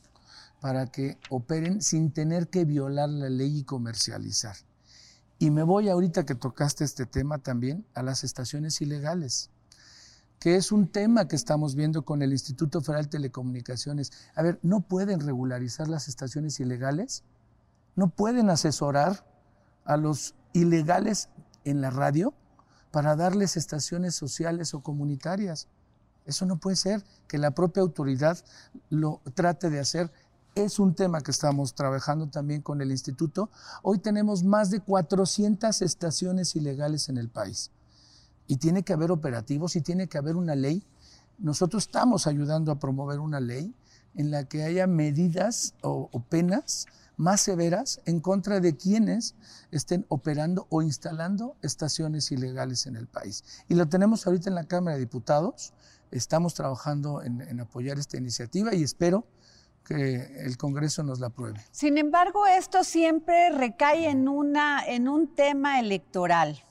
para 0.60 0.86
que 0.86 1.18
operen 1.30 1.82
sin 1.82 2.12
tener 2.12 2.48
que 2.48 2.64
violar 2.64 3.08
la 3.08 3.28
ley 3.28 3.58
y 3.58 3.64
comercializar. 3.64 4.56
Y 5.38 5.50
me 5.50 5.62
voy 5.62 5.88
ahorita 5.88 6.26
que 6.26 6.34
tocaste 6.34 6.84
este 6.84 7.06
tema 7.06 7.38
también 7.38 7.86
a 7.94 8.02
las 8.02 8.24
estaciones 8.24 8.80
ilegales, 8.80 9.50
que 10.38 10.54
es 10.54 10.70
un 10.70 10.88
tema 10.88 11.26
que 11.26 11.36
estamos 11.36 11.74
viendo 11.74 12.04
con 12.04 12.22
el 12.22 12.32
Instituto 12.32 12.80
Federal 12.80 13.04
de 13.04 13.10
Telecomunicaciones. 13.10 14.12
A 14.34 14.42
ver, 14.42 14.58
¿no 14.62 14.80
pueden 14.80 15.20
regularizar 15.20 15.88
las 15.88 16.08
estaciones 16.08 16.60
ilegales? 16.60 17.24
¿No 17.96 18.08
pueden 18.08 18.48
asesorar 18.50 19.26
a 19.84 19.96
los 19.96 20.34
ilegales 20.52 21.28
en 21.64 21.80
la 21.80 21.90
radio 21.90 22.34
para 22.92 23.16
darles 23.16 23.56
estaciones 23.56 24.14
sociales 24.14 24.74
o 24.74 24.80
comunitarias? 24.80 25.66
Eso 26.24 26.46
no 26.46 26.58
puede 26.58 26.76
ser 26.76 27.04
que 27.26 27.38
la 27.38 27.52
propia 27.52 27.82
autoridad 27.82 28.38
lo 28.90 29.20
trate 29.34 29.70
de 29.70 29.80
hacer 29.80 30.12
es 30.54 30.78
un 30.78 30.94
tema 30.94 31.20
que 31.20 31.30
estamos 31.30 31.74
trabajando 31.74 32.28
también 32.28 32.62
con 32.62 32.80
el 32.80 32.90
instituto. 32.90 33.50
Hoy 33.82 33.98
tenemos 33.98 34.44
más 34.44 34.70
de 34.70 34.80
400 34.80 35.82
estaciones 35.82 36.54
ilegales 36.54 37.08
en 37.08 37.18
el 37.18 37.28
país 37.28 37.70
y 38.48 38.56
tiene 38.56 38.82
que 38.82 38.92
haber 38.92 39.12
operativos 39.12 39.76
y 39.76 39.80
tiene 39.80 40.08
que 40.08 40.18
haber 40.18 40.34
una 40.34 40.56
ley. 40.56 40.82
Nosotros 41.38 41.84
estamos 41.84 42.26
ayudando 42.26 42.72
a 42.72 42.80
promover 42.80 43.20
una 43.20 43.38
ley 43.38 43.72
en 44.16 44.32
la 44.32 44.44
que 44.44 44.64
haya 44.64 44.88
medidas 44.88 45.74
o, 45.82 46.10
penas 46.28 46.86
más 47.16 47.42
severas 47.42 48.00
en 48.06 48.20
contra 48.20 48.58
de 48.58 48.76
quienes 48.76 49.36
estén 49.70 50.04
operando 50.08 50.66
o 50.70 50.82
instalando 50.82 51.56
estaciones 51.62 52.32
ilegales 52.32 52.86
en 52.86 52.96
el 52.96 53.06
país. 53.06 53.44
Y 53.68 53.74
lo 53.74 53.88
tenemos 53.88 54.26
ahorita 54.26 54.48
en 54.48 54.56
la 54.56 54.64
Cámara 54.64 54.96
de 54.96 55.00
Diputados. 55.00 55.72
Estamos 56.10 56.54
trabajando 56.54 57.22
en 57.22 57.60
apoyar 57.60 57.98
esta 57.98 58.16
iniciativa 58.16 58.74
y 58.74 58.82
espero 58.82 59.26
que 59.88 60.44
el 60.44 60.58
Congreso 60.58 61.02
nos 61.02 61.18
la 61.18 61.28
apruebe. 61.28 61.60
Sin 61.70 61.96
embargo, 61.96 62.46
esto 62.46 62.84
siempre 62.84 63.50
recae 63.50 64.10
en, 64.10 64.28
una, 64.28 64.86
en 64.86 65.08
un 65.08 65.34
tema 65.34 65.80
electoral. 65.80 66.62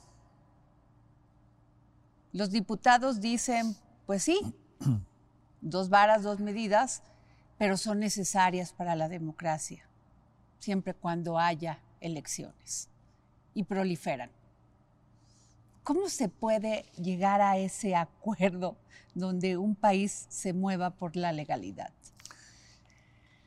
Los 2.32 2.50
diputados 2.50 3.20
dicen, 3.20 3.76
pues 4.06 4.22
sí, 4.22 4.54
dos 5.60 5.88
varas, 5.88 6.22
dos 6.22 6.40
medidas, 6.40 7.02
pero 7.58 7.76
son 7.76 7.98
necesarias 8.00 8.72
para 8.72 8.94
la 8.96 9.08
democracia, 9.08 9.88
siempre 10.58 10.94
cuando 10.94 11.38
haya 11.38 11.80
elecciones 12.00 12.88
y 13.54 13.64
proliferan. 13.64 14.30
¿Cómo 15.82 16.08
se 16.08 16.28
puede 16.28 16.84
llegar 16.96 17.40
a 17.40 17.56
ese 17.56 17.96
acuerdo 17.96 18.76
donde 19.14 19.56
un 19.56 19.74
país 19.74 20.26
se 20.28 20.52
mueva 20.52 20.90
por 20.90 21.16
la 21.16 21.32
legalidad? 21.32 21.92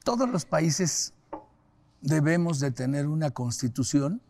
Todos 0.03 0.27
los 0.27 0.45
países 0.45 1.13
debemos 2.01 2.59
de 2.59 2.71
tener 2.71 3.07
una 3.07 3.29
constitución 3.29 4.21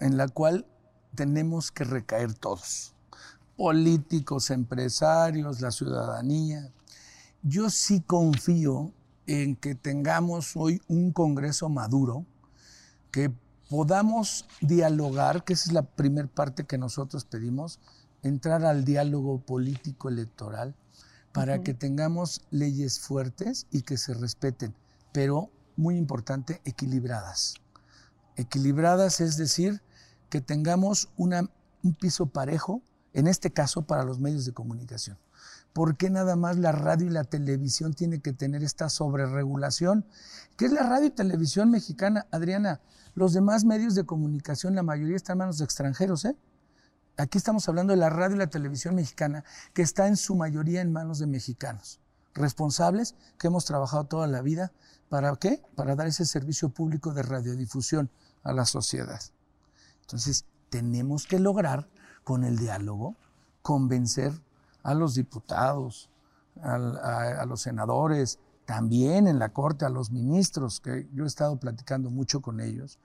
en 0.00 0.16
la 0.16 0.26
cual 0.26 0.66
tenemos 1.14 1.70
que 1.70 1.84
recaer 1.84 2.34
todos, 2.34 2.94
políticos, 3.60 4.48
empresarios, 4.48 5.60
la 5.60 5.70
ciudadanía. 5.70 6.72
Yo 7.42 7.68
sí 7.68 8.00
confío 8.00 8.94
en 9.26 9.54
que 9.54 9.74
tengamos 9.74 10.56
hoy 10.56 10.80
un 10.88 11.12
Congreso 11.12 11.68
maduro, 11.68 12.24
que 13.10 13.30
podamos 13.68 14.46
dialogar, 14.62 15.44
que 15.44 15.52
esa 15.52 15.68
es 15.68 15.74
la 15.74 15.82
primera 15.82 16.26
parte 16.26 16.64
que 16.64 16.78
nosotros 16.78 17.26
pedimos, 17.26 17.80
entrar 18.22 18.64
al 18.64 18.86
diálogo 18.86 19.42
político 19.42 20.08
electoral 20.08 20.74
para 21.32 21.60
que 21.60 21.74
tengamos 21.74 22.40
leyes 22.50 22.98
fuertes 22.98 23.66
y 23.70 23.82
que 23.82 23.98
se 23.98 24.14
respeten, 24.14 24.74
pero 25.12 25.50
muy 25.76 25.98
importante, 25.98 26.62
equilibradas. 26.64 27.56
Equilibradas 28.36 29.20
es 29.20 29.36
decir, 29.36 29.82
que 30.30 30.40
tengamos 30.40 31.10
una, 31.18 31.50
un 31.82 31.92
piso 31.92 32.24
parejo, 32.24 32.80
en 33.12 33.26
este 33.26 33.52
caso 33.52 33.82
para 33.82 34.04
los 34.04 34.20
medios 34.20 34.44
de 34.44 34.52
comunicación. 34.52 35.18
¿Por 35.72 35.96
qué 35.96 36.10
nada 36.10 36.36
más 36.36 36.56
la 36.56 36.72
radio 36.72 37.06
y 37.06 37.10
la 37.10 37.24
televisión 37.24 37.94
tiene 37.94 38.20
que 38.20 38.32
tener 38.32 38.64
esta 38.64 38.88
sobreregulación? 38.88 40.04
¿Qué 40.56 40.66
es 40.66 40.72
la 40.72 40.82
radio 40.82 41.06
y 41.06 41.10
televisión 41.10 41.70
mexicana, 41.70 42.26
Adriana? 42.30 42.80
Los 43.14 43.32
demás 43.32 43.64
medios 43.64 43.94
de 43.94 44.04
comunicación, 44.04 44.74
la 44.74 44.82
mayoría 44.82 45.16
están 45.16 45.34
en 45.34 45.38
manos 45.38 45.58
de 45.58 45.64
extranjeros, 45.64 46.24
¿eh? 46.24 46.36
Aquí 47.16 47.38
estamos 47.38 47.68
hablando 47.68 47.92
de 47.92 47.98
la 47.98 48.08
radio 48.08 48.36
y 48.36 48.38
la 48.38 48.46
televisión 48.48 48.94
mexicana, 48.94 49.44
que 49.74 49.82
está 49.82 50.08
en 50.08 50.16
su 50.16 50.34
mayoría 50.34 50.80
en 50.80 50.92
manos 50.92 51.18
de 51.18 51.26
mexicanos, 51.26 52.00
responsables 52.34 53.14
que 53.38 53.48
hemos 53.48 53.64
trabajado 53.64 54.04
toda 54.04 54.26
la 54.26 54.40
vida. 54.40 54.72
¿Para 55.08 55.34
qué? 55.36 55.62
Para 55.74 55.96
dar 55.96 56.06
ese 56.06 56.24
servicio 56.24 56.70
público 56.70 57.12
de 57.12 57.22
radiodifusión 57.22 58.10
a 58.42 58.52
la 58.52 58.64
sociedad. 58.64 59.20
Entonces, 60.02 60.46
tenemos 60.70 61.26
que 61.26 61.38
lograr 61.38 61.88
con 62.24 62.44
el 62.44 62.58
diálogo 62.58 63.16
convencer 63.62 64.32
a 64.82 64.94
los 64.94 65.14
diputados, 65.14 66.08
a, 66.62 67.44
los 67.46 67.62
senadores, 67.62 68.38
también 68.64 69.26
en 69.26 69.38
la 69.38 69.50
Corte, 69.50 69.84
a 69.84 69.88
los 69.90 70.10
ministros, 70.10 70.80
que 70.80 71.08
yo 71.12 71.24
he 71.24 71.26
estado 71.26 71.56
platicando 71.56 72.10
mucho 72.10 72.40
con 72.40 72.60
ellos, 72.60 72.98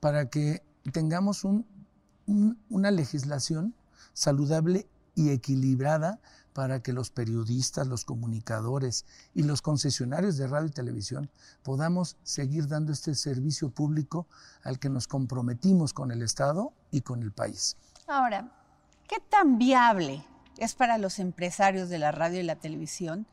para 0.00 0.28
que 0.28 0.62
tengamos 0.92 1.44
una 1.44 2.90
legislación 2.90 3.74
saludable 4.12 4.86
y 5.14 5.30
equilibrada 5.30 6.20
para 6.52 6.82
que 6.82 6.92
los 6.92 7.10
periodistas, 7.10 7.86
los 7.86 8.04
comunicadores 8.04 9.04
y 9.32 9.44
los 9.44 9.62
concesionarios 9.62 10.36
de 10.36 10.48
radio 10.48 10.66
y 10.66 10.72
televisión 10.72 11.30
podamos 11.62 12.16
seguir 12.24 12.66
dando 12.66 12.92
este 12.92 13.14
servicio 13.14 13.70
público 13.70 14.26
al 14.64 14.80
que 14.80 14.88
nos 14.88 15.06
comprometimos 15.06 15.92
con 15.92 16.10
el 16.10 16.20
Estado 16.20 16.72
y 16.90 17.02
con 17.02 17.22
el 17.22 17.30
país. 17.30 17.76
Ahora, 18.10 18.50
¿qué 19.06 19.16
tan 19.28 19.58
viable 19.58 20.24
es 20.56 20.74
para 20.74 20.96
los 20.96 21.18
empresarios 21.18 21.90
de 21.90 21.98
la 21.98 22.10
radio 22.10 22.40
y 22.40 22.42
la 22.42 22.56
televisión 22.56 23.26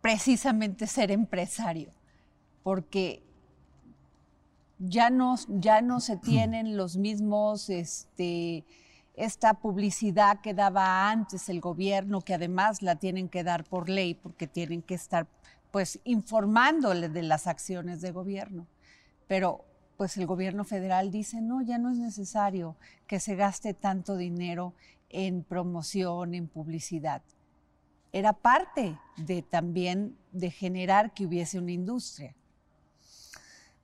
precisamente 0.00 0.86
ser 0.86 1.10
empresario, 1.10 1.92
porque 2.62 3.22
ya 4.78 5.10
no, 5.10 5.36
ya 5.48 5.82
no 5.82 6.00
se 6.00 6.16
tienen 6.22 6.78
los 6.78 6.96
mismos, 6.96 7.68
este, 7.68 8.64
esta 9.14 9.52
publicidad 9.52 10.40
que 10.40 10.54
daba 10.54 11.10
antes 11.10 11.50
el 11.50 11.60
gobierno, 11.60 12.22
que 12.22 12.32
además 12.32 12.80
la 12.80 12.96
tienen 12.96 13.28
que 13.28 13.44
dar 13.44 13.64
por 13.64 13.90
ley, 13.90 14.14
porque 14.14 14.46
tienen 14.46 14.80
que 14.80 14.94
estar 14.94 15.26
pues 15.70 16.00
informándole 16.04 17.10
de 17.10 17.22
las 17.22 17.46
acciones 17.46 18.00
de 18.00 18.10
gobierno. 18.10 18.66
Pero 19.26 19.66
pues 19.96 20.16
el 20.16 20.26
gobierno 20.26 20.64
federal 20.64 21.10
dice, 21.10 21.40
no, 21.40 21.62
ya 21.62 21.78
no 21.78 21.90
es 21.90 21.98
necesario 21.98 22.76
que 23.06 23.20
se 23.20 23.36
gaste 23.36 23.74
tanto 23.74 24.16
dinero 24.16 24.74
en 25.08 25.44
promoción, 25.44 26.34
en 26.34 26.48
publicidad. 26.48 27.22
Era 28.12 28.32
parte 28.32 28.98
de 29.16 29.42
también 29.42 30.16
de 30.32 30.50
generar 30.50 31.14
que 31.14 31.26
hubiese 31.26 31.58
una 31.58 31.72
industria. 31.72 32.34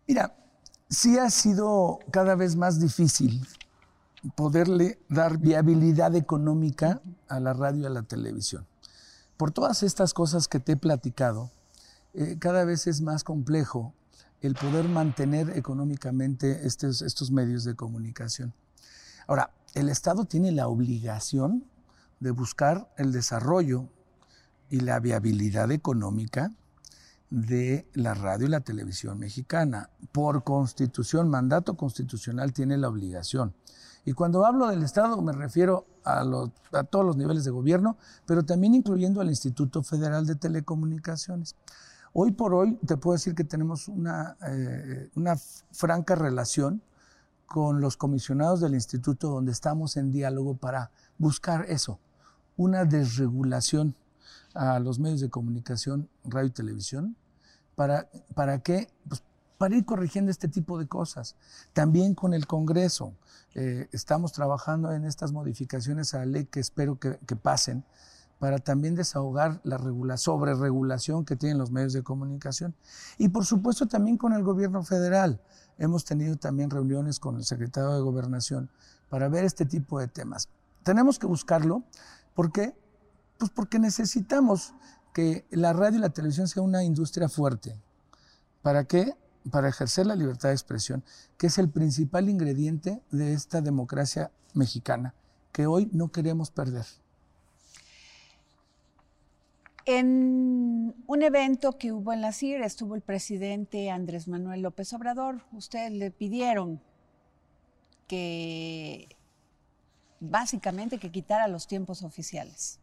Mira, 0.07 0.35
sí 0.88 1.19
ha 1.19 1.31
sido 1.31 2.01
cada 2.11 2.35
vez 2.35 2.57
más 2.57 2.81
difícil 2.81 3.46
poderle 4.35 4.99
dar 5.09 5.38
viabilidad 5.38 6.14
económica 6.14 7.01
a 7.29 7.40
la 7.40 7.53
radio 7.53 7.83
y 7.83 7.87
a 7.87 7.90
la 7.90 8.03
televisión. 8.03 8.66
Por 9.37 9.53
todas 9.53 9.83
estas 9.83 10.12
cosas 10.12 10.49
que 10.49 10.61
te 10.61 10.73
he 10.73 10.77
platicado, 10.77 11.51
eh, 12.12 12.37
cada 12.38 12.64
vez 12.64 12.87
es 12.87 13.01
más 13.01 13.25
complejo 13.25 13.94
el 14.40 14.55
poder 14.55 14.88
mantener 14.88 15.50
económicamente 15.57 16.66
estos, 16.66 17.31
medios 17.31 17.64
de 17.64 17.74
comunicación. 17.74 18.55
Ahora, 19.26 19.50
el 19.74 19.88
Estado 19.88 20.24
tiene 20.24 20.50
la 20.53 20.68
obligación 20.68 21.64
de 22.20 22.31
buscar 22.31 22.92
el 22.96 23.12
desarrollo 23.12 23.88
y 24.70 24.81
la 24.81 24.98
viabilidad 25.00 25.70
económica 25.70 26.53
de 27.29 27.87
la 27.94 28.14
radio 28.14 28.46
y 28.46 28.50
la 28.50 28.61
televisión 28.61 29.18
mexicana. 29.18 29.90
Por 30.12 30.42
constitución, 30.42 31.29
mandato 31.29 31.74
constitucional 31.74 32.53
tiene 32.53 32.76
la 32.76 32.88
obligación. 32.88 33.55
Y 34.05 34.12
cuando 34.12 34.44
hablo 34.46 34.68
del 34.68 34.83
Estado 34.83 35.20
me 35.20 35.33
refiero 35.33 35.87
a, 36.05 36.24
todos 36.90 37.05
los 37.05 37.16
niveles 37.16 37.44
de 37.44 37.50
gobierno, 37.50 37.96
pero 38.26 38.44
también 38.44 38.74
incluyendo 38.74 39.20
al 39.20 39.29
Instituto 39.29 39.83
Federal 39.83 40.26
de 40.26 40.35
Telecomunicaciones. 40.35 41.55
Hoy 42.12 42.33
por 42.33 42.55
hoy 42.55 42.75
te 42.87 42.96
puedo 42.96 43.14
decir 43.14 43.37
que 43.37 43.44
tenemos 43.44 43.87
una, 43.87 44.37
eh, 44.49 45.11
una 45.14 45.37
franca 45.70 46.16
relación 46.16 46.83
con 47.46 47.81
los 47.81 47.96
comisionados 47.96 48.61
del 48.61 48.75
instituto 48.75 49.31
donde 49.31 49.53
estamos 49.53 49.96
en 49.96 50.11
diálogo 50.11 50.57
para 50.57 50.90
buscar 51.18 51.66
eso, 51.68 52.01
una 52.57 52.85
desregulación 52.85 53.94
a 54.55 54.81
los 54.81 54.99
medios 54.99 55.20
de 55.20 55.31
comunicación, 55.31 56.09
radio 56.25 56.49
y 56.49 56.53
televisión. 56.53 57.16
¿Para, 57.77 58.09
para 58.35 58.59
qué? 58.59 58.88
Pues 59.09 59.23
para 59.57 59.77
ir 59.77 59.85
corrigiendo 59.85 60.33
este 60.33 60.49
tipo 60.49 60.79
de 60.79 60.88
cosas. 60.88 61.37
También 61.73 62.14
con 62.14 62.35
el 62.35 62.46
Congreso. 62.46 63.14
Eh, 63.55 63.88
estamos 63.92 64.33
trabajando 64.33 64.92
en 64.92 65.05
estas 65.05 65.33
modificaciones 65.33 66.14
a 66.14 66.18
la 66.20 66.27
ley 66.27 66.46
que 66.46 66.61
espero 66.61 66.99
que, 66.99 67.18
que 67.18 67.37
pasen 67.37 67.85
para 68.40 68.59
también 68.59 68.94
desahogar 68.94 69.61
la 69.64 69.76
regula 69.76 70.16
sobreregulación 70.16 71.26
que 71.26 71.37
tienen 71.37 71.59
los 71.59 71.70
medios 71.70 71.92
de 71.92 72.03
comunicación. 72.03 72.74
Y 73.18 73.29
por 73.29 73.44
supuesto 73.44 73.87
también 73.87 74.16
con 74.16 74.33
el 74.33 74.42
gobierno 74.42 74.83
federal. 74.83 75.40
Hemos 75.76 76.07
tenido 76.07 76.37
también 76.37 76.70
reuniones 76.70 77.20
con 77.20 77.37
el 77.37 77.44
secretario 77.44 77.92
de 77.92 78.00
Gobernación 78.00 78.70
para 79.11 79.29
ver 79.29 79.44
este 79.44 79.66
tipo 79.66 80.00
de 80.00 80.09
temas. 80.09 80.48
Tenemos 80.83 81.18
que 81.18 81.26
buscarlo. 81.26 81.85
¿Por 82.35 82.50
qué? 82.50 82.74
Pues 83.38 83.50
porque 83.50 83.79
necesitamos 83.79 84.72
que 85.12 85.46
la 85.50 85.74
radio 85.74 85.98
y 85.98 86.00
la 86.00 86.11
televisión 86.11 86.48
sea 86.48 86.62
una 86.62 86.83
industria 86.83 87.29
fuerte. 87.29 87.79
¿Para 88.62 88.85
qué? 88.85 89.14
Para 89.50 89.68
ejercer 89.68 90.07
la 90.07 90.16
libertad 90.16 90.48
de 90.48 90.55
expresión, 90.55 91.05
que 91.37 91.48
es 91.48 91.59
el 91.59 91.68
principal 91.68 92.31
ingrediente 92.31 93.03
de 93.11 93.35
esta 93.35 93.61
democracia 93.61 94.31
mexicana, 94.55 95.14
que 95.53 95.66
hoy 95.66 95.90
no 95.92 96.11
queremos 96.11 96.50
perder. 96.50 96.87
En 99.87 100.95
un 101.07 101.23
evento 101.23 101.79
que 101.79 101.93
hubo 101.93 102.12
en 102.12 102.21
la 102.21 102.33
CIR 102.33 102.62
estuvo 102.62 102.95
el 102.95 103.01
presidente 103.01 103.90
Andrés 103.90 104.29
Manuel 104.29 104.62
López 104.62 104.93
Obrador. 104.93 105.43
Ustedes 105.53 105.93
le 105.93 106.11
pidieron 106.11 106.81
que 108.07 109.09
básicamente 110.21 110.99
que 110.99 111.11
quitara 111.11 111.49
los 111.49 111.66
tiempos 111.66 112.03
oficiales. 112.03 112.79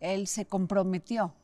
Él 0.00 0.26
se 0.26 0.46
comprometió 0.46 1.34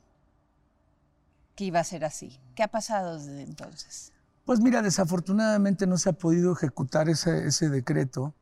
que 1.55 1.65
iba 1.65 1.81
a 1.81 1.85
ser 1.85 2.05
así. 2.05 2.39
¿Qué 2.55 2.63
ha 2.63 2.69
pasado 2.69 3.19
desde 3.19 3.43
entonces? 3.43 4.13
Pues 4.45 4.61
mira, 4.61 4.83
desafortunadamente 4.83 5.87
no 5.87 5.99
se 5.99 6.11
ha 6.11 6.13
podido 6.13 6.53
ejecutar 6.53 7.09
ese, 7.09 7.69
decreto, 7.69 8.35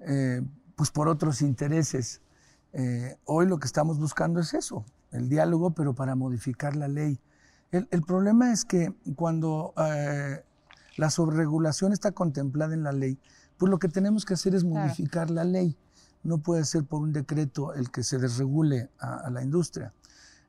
eh, 0.00 0.42
pues 0.76 0.90
por 0.90 1.08
otros 1.08 1.42
intereses. 1.42 2.20
Eh, 2.72 3.16
hoy 3.24 3.46
lo 3.46 3.58
que 3.58 3.66
estamos 3.66 3.98
buscando 3.98 4.40
es 4.40 4.54
eso, 4.54 4.84
el 5.10 5.28
diálogo, 5.28 5.72
pero 5.72 5.94
para 5.94 6.14
modificar 6.14 6.76
la 6.76 6.88
ley. 6.88 7.20
El, 7.72 8.02
problema 8.02 8.52
es 8.52 8.64
que 8.64 8.92
cuando 9.14 9.74
eh, 9.76 10.42
la 10.96 11.08
sobreregulación 11.08 11.92
está 11.92 12.10
contemplada 12.10 12.74
en 12.74 12.82
la 12.82 12.90
ley, 12.90 13.18
pues 13.58 13.70
lo 13.70 13.78
que 13.78 13.88
tenemos 13.88 14.24
que 14.24 14.34
hacer 14.34 14.54
es 14.54 14.64
modificar 14.64 15.30
la 15.30 15.44
ley. 15.44 15.76
No 16.22 16.38
puede 16.38 16.64
ser 16.64 16.84
por 16.84 17.00
un 17.00 17.12
decreto 17.12 17.74
el 17.74 17.90
que 17.90 18.02
se 18.02 18.18
desregule 18.18 18.90
a, 18.98 19.30
la 19.30 19.42
industria. 19.42 19.92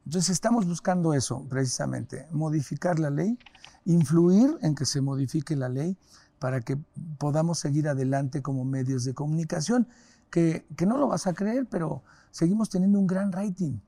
Entonces 0.06 0.32
estamos 0.32 0.66
buscando 0.66 1.14
eso 1.14 1.46
precisamente, 1.48 2.28
modificar 2.32 2.98
la 2.98 3.12
ley, 3.12 3.38
influir 3.86 4.58
en 4.62 4.74
que 4.74 4.86
se 4.86 5.00
modifique 5.00 5.56
la 5.56 5.70
ley 5.70 5.96
para 6.40 6.62
que 6.62 6.76
podamos 7.20 7.60
seguir 7.60 7.88
adelante 7.88 8.42
como 8.42 8.66
medios 8.66 9.04
de 9.04 9.14
comunicación 9.14 9.88
que, 10.32 10.66
no 10.88 10.98
lo 10.98 11.08
vas 11.08 11.28
a 11.28 11.34
creer, 11.34 11.68
pero 11.70 12.04
seguimos 12.32 12.70
teniendo 12.70 12.98
un 12.98 13.06
gran 13.06 13.32
rating. 13.32 13.80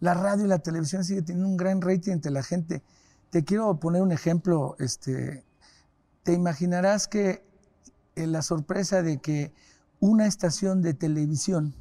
La 0.00 0.14
radio 0.14 0.44
y 0.44 0.48
la 0.48 0.60
televisión 0.60 1.04
siguen 1.04 1.24
teniendo 1.24 1.48
un 1.50 1.56
gran 1.56 1.82
rating 1.82 2.12
entre 2.12 2.30
la 2.30 2.42
gente. 2.42 2.82
Te 3.30 3.44
quiero 3.44 3.78
poner 3.78 4.00
un 4.00 4.12
ejemplo. 4.12 4.76
Este, 4.78 5.44
te 6.22 6.32
imaginarás 6.32 7.08
que 7.08 7.44
eh, 8.14 8.26
la 8.26 8.42
sorpresa 8.42 9.02
de 9.02 9.18
que 9.18 9.52
una 10.00 10.26
estación 10.26 10.80
de 10.80 10.94
televisión 10.94 11.74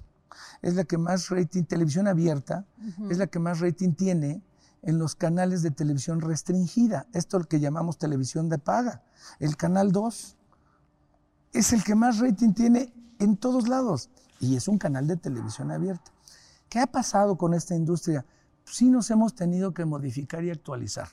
es 0.61 0.73
la 0.73 0.83
que 0.83 0.97
más 0.97 1.29
rating, 1.29 1.63
televisión 1.63 2.07
abierta, 2.07 2.65
es 3.09 3.17
la 3.17 3.27
que 3.27 3.39
más 3.39 3.59
rating 3.59 3.93
tiene 3.93 4.41
en 4.81 4.97
los 4.97 5.15
canales 5.15 5.61
de 5.61 5.71
televisión 5.71 6.21
restringida. 6.21 7.07
Esto 7.13 7.37
es 7.37 7.43
lo 7.43 7.49
que 7.49 7.59
llamamos 7.59 7.97
televisión 7.97 8.49
de 8.49 8.57
paga. 8.57 9.03
El 9.39 9.57
canal 9.57 9.91
2 9.91 10.36
es 11.53 11.73
el 11.73 11.83
que 11.83 11.95
más 11.95 12.19
rating 12.19 12.53
tiene 12.53 12.93
en 13.19 13.37
todos 13.37 13.67
lados 13.67 14.09
y 14.39 14.55
es 14.55 14.67
un 14.67 14.77
canal 14.77 15.07
de 15.07 15.17
televisión 15.17 15.71
abierta. 15.71 16.11
¿Qué 16.69 16.79
ha 16.79 16.87
pasado 16.87 17.37
con 17.37 17.53
esta 17.53 17.75
industria? 17.75 18.25
Sí 18.65 18.89
nos 18.89 19.09
hemos 19.09 19.33
tenido 19.33 19.73
que 19.73 19.85
modificar 19.85 20.43
y 20.43 20.51
actualizar. 20.51 21.07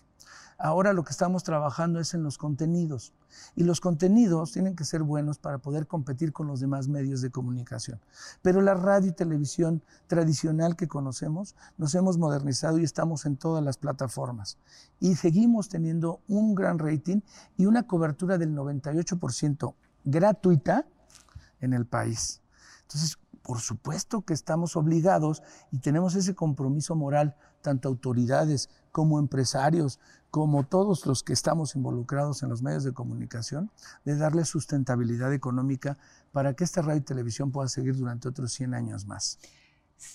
Ahora 0.59 0.92
lo 0.92 1.05
que 1.05 1.11
estamos 1.11 1.42
trabajando 1.42 2.01
es 2.01 2.14
en 2.14 2.23
los 2.23 2.38
contenidos. 2.38 3.12
Y 3.57 3.64
los 3.64 3.81
contenidos 3.81 4.53
tienen 4.53 4.77
que 4.77 4.85
ser 4.85 5.03
buenos 5.03 5.38
para 5.38 5.59
poder 5.59 5.87
competir 5.87 6.33
con 6.33 6.47
los 6.47 6.61
demás 6.61 6.87
medios 6.87 7.20
de 7.20 7.31
comunicación. 7.31 8.01
Pero 8.42 8.61
la 8.61 8.75
radio 8.75 9.09
y 9.09 9.12
televisión 9.12 9.83
tradicional 10.07 10.77
que 10.77 10.87
conocemos, 10.87 11.57
nos 11.77 11.94
hemos 11.97 12.18
modernizado 12.18 12.79
y 12.79 12.85
estamos 12.85 13.27
en 13.27 13.37
todas 13.37 13.64
las 13.64 13.79
plataformas. 13.79 14.59
Y 15.01 15.16
seguimos 15.16 15.68
teniendo 15.68 16.20
un 16.29 16.55
gran 16.55 16.79
rating 16.79 17.20
y 17.57 17.66
una 17.66 17.85
cobertura 17.85 18.38
del 18.38 18.55
98% 18.55 19.75
gratuita 20.05 20.87
en 21.61 21.73
el 21.73 21.87
país. 21.87 22.40
Entonces, 22.83 23.19
por 23.43 23.61
supuesto 23.61 24.23
que 24.23 24.33
estamos 24.33 24.75
obligados 24.75 25.43
y 25.71 25.79
tenemos 25.79 26.14
ese 26.14 26.35
compromiso 26.35 26.95
moral, 26.95 27.37
tanto 27.61 27.88
autoridades 27.88 28.71
como 28.90 29.19
empresarios, 29.19 30.01
como 30.31 30.64
todos 30.64 31.07
los 31.07 31.23
que 31.23 31.33
estamos 31.33 31.77
involucrados 31.77 32.43
en 32.43 32.49
los 32.49 32.62
medios 32.62 32.85
de 32.85 32.93
comunicación, 32.93 33.71
de 34.05 34.17
darle 34.17 34.45
sustentabilidad 34.45 35.33
económica 35.33 35.99
para 36.33 36.55
que 36.55 36.64
esta 36.64 36.83
radio 36.83 36.99
y 36.99 37.03
televisión 37.03 37.53
pueda 37.53 37.69
seguir 37.69 37.97
durante 37.97 38.29
otros 38.29 38.53
100 38.53 38.75
años 38.75 39.07
más. 39.07 39.38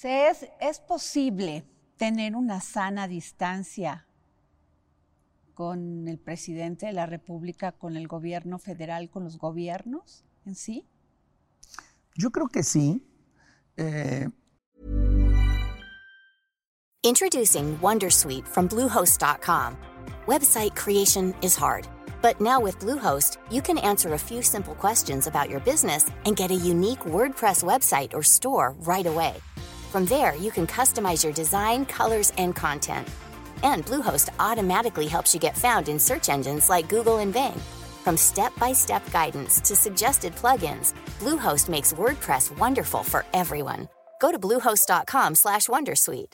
¿Es, 0.03 0.47
es 0.59 0.79
posible 0.79 1.65
tener 1.97 2.35
una 2.35 2.61
sana 2.61 3.07
distancia 3.07 4.07
con 5.59 6.07
el 6.07 6.17
presidente 6.17 6.85
de 6.85 6.93
la 6.93 7.05
República, 7.05 7.73
con 7.73 7.97
el 7.97 8.07
gobierno 8.07 8.59
federal, 8.59 9.09
con 9.09 9.25
los 9.25 9.37
gobiernos 9.37 10.23
en 10.45 10.55
sí? 10.55 10.87
Yo 12.15 12.31
creo 12.31 12.47
que 12.47 12.63
sí. 12.63 13.03
Eh... 13.75 14.29
Introducing 17.03 17.77
Wondersuite 17.81 18.47
from 18.47 18.69
Bluehost.com. 18.69 19.75
Website 20.27 20.77
creation 20.77 21.35
is 21.41 21.57
hard, 21.57 21.85
but 22.21 22.39
now 22.39 22.61
with 22.61 22.79
Bluehost, 22.79 23.37
you 23.51 23.61
can 23.61 23.77
answer 23.79 24.13
a 24.13 24.17
few 24.17 24.41
simple 24.41 24.75
questions 24.75 25.27
about 25.27 25.49
your 25.49 25.59
business 25.59 26.09
and 26.25 26.37
get 26.37 26.51
a 26.51 26.55
unique 26.55 27.03
WordPress 27.03 27.65
website 27.65 28.13
or 28.13 28.23
store 28.23 28.75
right 28.87 29.05
away. 29.05 29.35
From 29.91 30.05
there, 30.05 30.37
you 30.37 30.51
can 30.51 30.65
customize 30.67 31.21
your 31.21 31.33
design, 31.33 31.85
colors, 31.85 32.31
and 32.37 32.55
content. 32.55 33.09
And 33.63 33.85
Bluehost 33.85 34.29
automatically 34.39 35.07
helps 35.07 35.33
you 35.33 35.39
get 35.39 35.57
found 35.57 35.89
in 35.89 35.99
search 35.99 36.29
engines 36.29 36.69
like 36.69 36.89
Google 36.89 37.19
and 37.19 37.33
Bing. 37.33 37.59
From 38.03 38.17
step-by-step 38.17 39.11
guidance 39.11 39.61
to 39.61 39.75
suggested 39.75 40.35
plugins, 40.35 40.93
Bluehost 41.19 41.69
makes 41.69 41.93
WordPress 41.93 42.57
wonderful 42.57 43.03
for 43.03 43.25
everyone. 43.33 43.87
Go 44.21 44.31
to 44.31 44.39
bluehost.com/wondersuite. 44.39 46.33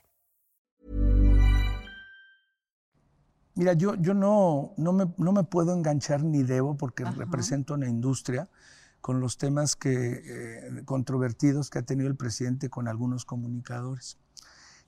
Mira, 3.56 3.74
yo, 3.74 3.96
yo 3.96 4.14
no, 4.14 4.74
no, 4.78 4.92
me, 4.92 5.06
no 5.18 5.32
me 5.32 5.44
puedo 5.44 5.74
enganchar 5.74 6.22
ni 6.24 6.44
debo 6.44 6.76
porque 6.76 7.04
Ajá. 7.04 7.14
represento 7.14 7.74
una 7.74 7.88
industria 7.88 8.50
con 9.00 9.22
los 9.22 9.38
temas 9.38 9.78
que, 9.78 9.94
eh, 9.94 10.84
controvertidos 10.84 11.70
que 11.70 11.80
ha 11.80 11.84
tenido 11.84 12.10
el 12.10 12.18
presidente 12.18 12.70
con 12.70 12.90
algunos 12.90 13.24
comunicadores. 13.24 14.18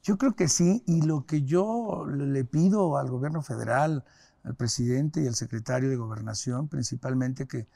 Yo 0.03 0.17
creo 0.17 0.35
que 0.35 0.47
sí, 0.47 0.83
y 0.85 1.01
lo 1.01 1.25
que 1.25 1.43
yo 1.43 2.05
le 2.07 2.45
pido 2.45 2.97
al 2.97 3.09
gobierno 3.09 3.41
federal, 3.41 4.05
al 4.43 4.55
presidente 4.55 5.21
y 5.21 5.27
al 5.27 5.35
secretario 5.35 5.89
de 5.89 5.97
gobernación, 5.97 6.67
principalmente, 6.67 7.47
que 7.47 7.67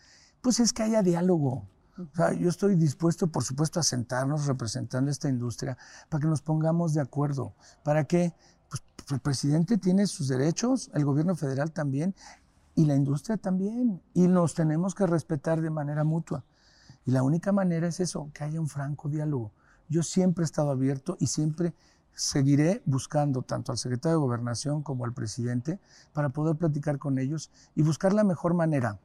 pues 0.41 0.59
es 0.59 0.73
que 0.73 0.83
haya 0.83 1.03
diálogo. 1.03 1.67
O 1.97 2.15
sea, 2.15 2.33
yo 2.33 2.49
estoy 2.49 2.75
dispuesto, 2.75 3.27
por 3.27 3.43
supuesto, 3.43 3.79
a 3.79 3.83
sentarnos 3.83 4.45
representando 4.47 5.11
esta 5.11 5.29
industria 5.29 5.77
para 6.09 6.21
que 6.21 6.27
nos 6.27 6.41
pongamos 6.41 6.93
de 6.93 7.01
acuerdo. 7.01 7.53
¿Para 7.83 8.05
qué? 8.05 8.33
Pues 8.69 8.81
el 9.11 9.19
presidente 9.19 9.77
tiene 9.77 10.07
sus 10.07 10.27
derechos, 10.27 10.89
el 10.93 11.05
gobierno 11.05 11.35
federal 11.35 11.71
también, 11.71 12.15
y 12.75 12.85
la 12.85 12.95
industria 12.95 13.37
también. 13.37 14.01
Y 14.13 14.27
nos 14.27 14.55
tenemos 14.55 14.95
que 14.95 15.05
respetar 15.05 15.61
de 15.61 15.69
manera 15.69 16.03
mutua. 16.03 16.45
Y 17.05 17.11
la 17.11 17.23
única 17.23 17.51
manera 17.51 17.87
es 17.87 17.99
eso, 17.99 18.31
que 18.33 18.43
haya 18.43 18.59
un 18.59 18.67
franco 18.67 19.09
diálogo. 19.09 19.51
Yo 19.89 20.03
siempre 20.03 20.43
he 20.43 20.45
estado 20.45 20.71
abierto 20.71 21.17
y 21.19 21.27
siempre 21.27 21.73
seguiré 22.13 22.81
buscando 22.85 23.41
tanto 23.41 23.71
al 23.71 23.77
secretario 23.77 24.17
de 24.17 24.23
Gobernación 24.23 24.83
como 24.83 25.05
al 25.05 25.13
presidente 25.13 25.79
para 26.13 26.29
poder 26.29 26.55
platicar 26.55 26.97
con 26.99 27.19
ellos 27.19 27.51
y 27.75 27.83
buscar 27.83 28.13
la 28.13 28.23
mejor 28.23 28.53
manera 28.53 28.99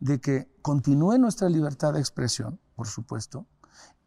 de 0.00 0.20
que 0.20 0.48
continúe 0.62 1.18
nuestra 1.18 1.48
libertad 1.48 1.92
de 1.92 2.00
expresión, 2.00 2.58
por 2.74 2.86
supuesto, 2.86 3.46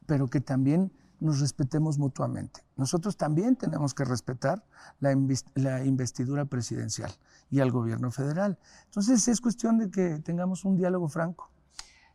pero 0.06 0.28
que 0.28 0.42
también 0.42 0.92
nos 1.20 1.40
respetemos 1.40 1.98
mutuamente. 1.98 2.66
Nosotros 2.76 3.16
también 3.16 3.56
tenemos 3.56 3.94
que 3.94 4.04
respetar 4.04 4.64
la, 5.00 5.16
la 5.56 5.86
investidura 5.86 6.46
presidencial 6.46 7.12
y 7.50 7.62
al 7.62 7.72
gobierno 7.72 8.12
federal. 8.12 8.58
Entonces 8.86 9.28
es 9.28 9.40
cuestión 9.40 9.78
de 9.78 9.90
que 9.90 10.20
tengamos 10.20 10.66
un 10.66 10.76
diálogo 10.76 11.08
franco. 11.08 11.50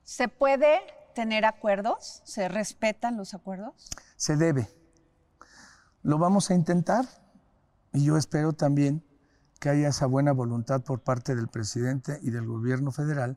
¿Se 0.03 0.29
puede 0.29 0.81
tener 1.15 1.45
acuerdos? 1.47 2.21
¿Se 2.25 2.49
respetan 2.49 3.17
los 3.17 3.35
acuerdos? 3.35 3.89
Se 4.17 4.37
debe. 4.37 4.69
Lo 6.03 6.19
vamos 6.19 6.51
a 6.51 6.55
intentar 6.55 7.07
y 7.93 8.05
yo 8.05 8.17
espero 8.17 8.53
también 8.53 9.03
que 9.59 9.69
haya 9.71 9.89
esa 9.89 10.07
buena 10.07 10.33
voluntad 10.33 10.83
por 10.83 11.01
parte 11.01 11.35
del 11.35 11.49
presidente 11.49 12.19
y 12.23 12.31
del 12.31 12.47
gobierno 12.47 12.93
federal 12.93 13.37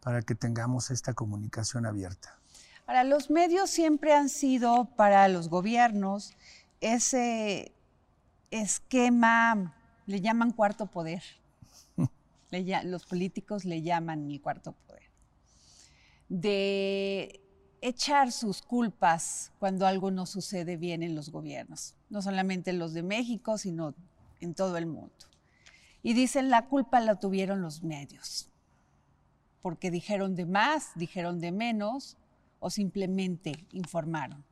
para 0.00 0.22
que 0.22 0.34
tengamos 0.34 0.90
esta 0.90 1.14
comunicación 1.14 1.86
abierta. 1.86 2.38
Ahora, 2.86 3.04
los 3.04 3.30
medios 3.30 3.70
siempre 3.70 4.12
han 4.12 4.28
sido 4.28 4.86
para 4.96 5.28
los 5.28 5.48
gobiernos 5.48 6.34
ese 6.80 7.72
esquema, 8.50 9.76
le 10.06 10.20
llaman 10.20 10.50
cuarto 10.52 10.86
poder. 10.86 11.22
Le, 12.50 12.82
los 12.84 13.06
políticos 13.06 13.64
le 13.64 13.82
llaman 13.82 14.28
el 14.28 14.40
cuarto 14.40 14.72
poder. 14.72 15.04
De 16.28 17.40
echar 17.80 18.32
sus 18.32 18.62
culpas 18.62 19.52
cuando 19.58 19.86
algo 19.86 20.10
no 20.10 20.26
sucede 20.26 20.76
bien 20.76 21.02
en 21.02 21.14
los 21.14 21.30
gobiernos, 21.30 21.94
no 22.08 22.22
solamente 22.22 22.72
los 22.72 22.92
de 22.92 23.02
México, 23.02 23.58
sino 23.58 23.94
en 24.40 24.54
todo 24.54 24.76
el 24.76 24.86
mundo. 24.86 25.12
Y 26.02 26.14
dicen, 26.14 26.50
la 26.50 26.66
culpa 26.66 27.00
la 27.00 27.16
tuvieron 27.16 27.62
los 27.62 27.82
medios, 27.82 28.48
porque 29.62 29.90
dijeron 29.90 30.34
de 30.34 30.46
más, 30.46 30.90
dijeron 30.94 31.40
de 31.40 31.52
menos 31.52 32.16
o 32.58 32.70
simplemente 32.70 33.66
informaron. 33.72 34.44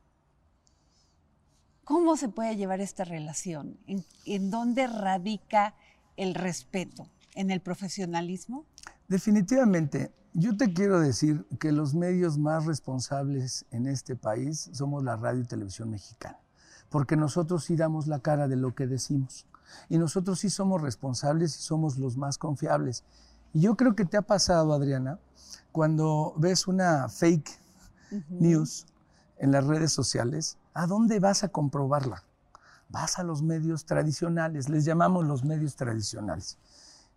¿Cómo 1.83 2.17
se 2.17 2.29
puede 2.29 2.55
llevar 2.55 2.81
esta 2.81 3.03
relación? 3.03 3.79
¿En, 3.87 4.05
en 4.25 4.51
dónde 4.51 4.85
radica 4.85 5.75
el 6.17 6.35
respeto? 6.35 7.09
¿En 7.33 7.49
el 7.49 7.61
profesionalismo? 7.61 8.65
Definitivamente. 9.07 10.11
Yo 10.33 10.55
te 10.55 10.73
quiero 10.73 10.99
decir 10.99 11.45
que 11.59 11.71
los 11.71 11.95
medios 11.95 12.37
más 12.37 12.65
responsables 12.65 13.65
en 13.71 13.87
este 13.87 14.15
país 14.15 14.69
somos 14.73 15.03
la 15.03 15.15
radio 15.15 15.41
y 15.41 15.47
televisión 15.47 15.89
mexicana, 15.89 16.37
porque 16.89 17.17
nosotros 17.17 17.63
sí 17.63 17.75
damos 17.75 18.05
la 18.05 18.19
cara 18.19 18.47
de 18.47 18.55
lo 18.55 18.75
que 18.75 18.85
decimos 18.85 19.47
y 19.89 19.97
nosotros 19.97 20.39
sí 20.39 20.51
somos 20.51 20.81
responsables 20.81 21.57
y 21.57 21.61
somos 21.61 21.97
los 21.97 22.15
más 22.15 22.37
confiables. 22.37 23.03
Y 23.53 23.61
yo 23.61 23.75
creo 23.75 23.95
que 23.95 24.05
te 24.05 24.17
ha 24.17 24.21
pasado, 24.21 24.71
Adriana, 24.73 25.19
cuando 25.71 26.35
ves 26.37 26.67
una 26.67 27.09
fake 27.09 27.49
uh 28.11 28.15
-huh. 28.15 28.23
news 28.29 28.85
en 29.39 29.51
las 29.51 29.65
redes 29.65 29.91
sociales, 29.91 30.59
¿a 30.75 30.85
dónde 30.85 31.19
vas 31.19 31.43
a 31.43 31.49
comprobarla? 31.49 32.23
Vas 32.89 33.17
a 33.17 33.23
los 33.23 33.41
medios 33.41 33.85
tradicionales, 33.85 34.69
les 34.69 34.85
llamamos 34.85 35.25
los 35.25 35.43
medios 35.43 35.75
tradicionales 35.75 36.59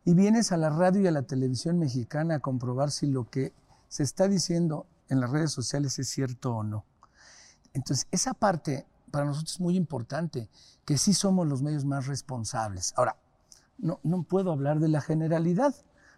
y 0.05 0.15
vienes 0.15 0.53
a 0.53 0.57
la 0.57 0.71
radio 0.71 1.03
y 1.03 1.07
a 1.07 1.13
la 1.13 1.23
televisión 1.23 1.79
mexicana 1.79 2.37
a 2.37 2.41
comprobar 2.41 2.91
si 2.91 3.07
lo 3.07 3.31
que 3.31 3.53
se 3.89 4.03
está 4.03 4.29
diciendo 4.29 4.87
en 5.09 5.21
las 5.21 5.31
redes 5.31 5.53
sociales 5.53 5.99
es 5.99 6.09
cierto 6.09 6.57
o 6.57 6.63
no. 6.65 6.85
Entonces, 7.75 8.07
esa 8.11 8.35
parte 8.35 8.87
para 9.11 9.27
nosotros 9.27 9.55
es 9.55 9.61
muy 9.61 9.77
importante, 9.77 10.49
que 10.85 10.99
sí 10.99 11.15
somos 11.15 11.47
los 11.47 11.63
medios 11.63 11.85
más 11.85 12.07
responsables. 12.07 12.95
Ahora, 12.97 13.17
no, 13.79 14.01
no 14.03 14.23
puedo 14.23 14.53
hablar 14.53 14.81
de 14.81 14.89
la 14.89 15.01
generalidad. 15.01 15.75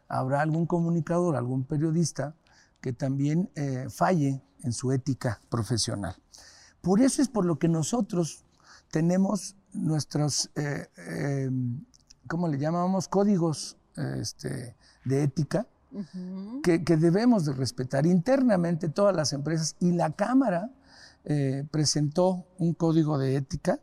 Habrá 0.08 0.40
algún 0.40 0.66
comunicador, 0.66 1.36
algún 1.36 1.64
periodista 1.64 2.34
que 2.80 2.92
también 2.92 3.50
eh, 3.56 3.86
falle 3.90 4.42
en 4.62 4.72
su 4.72 4.92
ética 4.92 5.40
profesional. 5.48 6.14
Por 6.80 7.00
eso 7.00 7.20
es 7.20 7.28
por 7.28 7.44
lo 7.44 7.58
que 7.58 7.68
nosotros 7.68 8.44
tenemos 8.90 9.56
nuestros 9.72 10.50
eh, 10.54 10.86
eh, 10.96 11.50
¿cómo 12.28 12.48
le 12.48 12.58
llamamos? 12.58 13.08
Códigos 13.08 13.76
este, 13.96 14.76
de 15.04 15.22
ética 15.22 15.66
que, 16.62 16.78
debemos 16.96 17.44
de 17.44 17.52
respetar 17.52 18.06
internamente 18.06 18.88
todas 18.88 19.14
las 19.14 19.32
empresas. 19.32 19.76
Y 19.80 19.92
la 19.92 20.10
Cámara 20.10 20.70
eh, 21.24 21.66
presentó 21.70 22.46
un 22.58 22.74
código 22.74 23.18
de 23.18 23.36
ética 23.36 23.80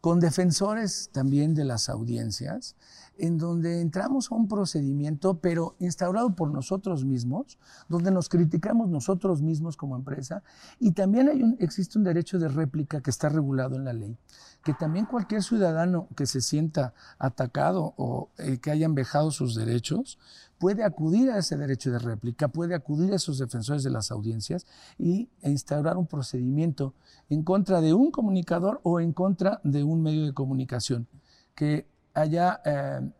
con 0.00 0.18
defensores 0.18 1.10
también 1.12 1.54
de 1.54 1.64
las 1.64 1.90
audiencias, 1.90 2.74
en 3.18 3.36
donde 3.36 3.82
entramos 3.82 4.32
a 4.32 4.34
un 4.34 4.48
procedimiento, 4.48 5.40
pero 5.40 5.76
instaurado 5.78 6.34
por 6.34 6.50
nosotros 6.50 7.04
mismos, 7.04 7.58
donde 7.88 8.10
nos 8.10 8.30
criticamos 8.30 8.88
nosotros 8.88 9.42
mismos 9.42 9.76
como 9.76 9.96
empresa, 9.96 10.42
y 10.78 10.92
también 10.92 11.28
hay 11.28 11.42
un, 11.42 11.56
existe 11.60 11.98
un 11.98 12.04
derecho 12.04 12.38
de 12.38 12.48
réplica 12.48 13.02
que 13.02 13.10
está 13.10 13.28
regulado 13.28 13.76
en 13.76 13.84
la 13.84 13.92
ley, 13.92 14.16
que 14.62 14.74
también 14.74 15.06
cualquier 15.06 15.42
ciudadano 15.42 16.08
que 16.16 16.26
se 16.26 16.40
sienta 16.40 16.92
atacado 17.18 17.94
o 17.96 18.28
eh, 18.38 18.58
que 18.58 18.70
hayan 18.70 18.94
vejado 18.94 19.30
sus 19.30 19.54
derechos, 19.54 20.18
puede 20.58 20.84
acudir 20.84 21.30
a 21.30 21.38
ese 21.38 21.56
derecho 21.56 21.90
de 21.90 21.98
réplica, 21.98 22.48
puede 22.48 22.74
acudir 22.74 23.12
a 23.12 23.16
esos 23.16 23.38
defensores 23.38 23.82
de 23.82 23.90
las 23.90 24.10
audiencias 24.10 24.66
y 24.98 25.30
instaurar 25.42 25.96
un 25.96 26.06
procedimiento 26.06 26.92
en 27.30 27.42
contra 27.42 27.80
de 27.80 27.94
un 27.94 28.10
comunicador 28.10 28.80
o 28.82 29.00
en 29.00 29.14
contra 29.14 29.60
de 29.64 29.82
un 29.82 30.02
medio 30.02 30.26
de 30.26 30.34
comunicación 30.34 31.08
que 31.54 31.86
haya 32.12 32.60
eh, 32.64 33.10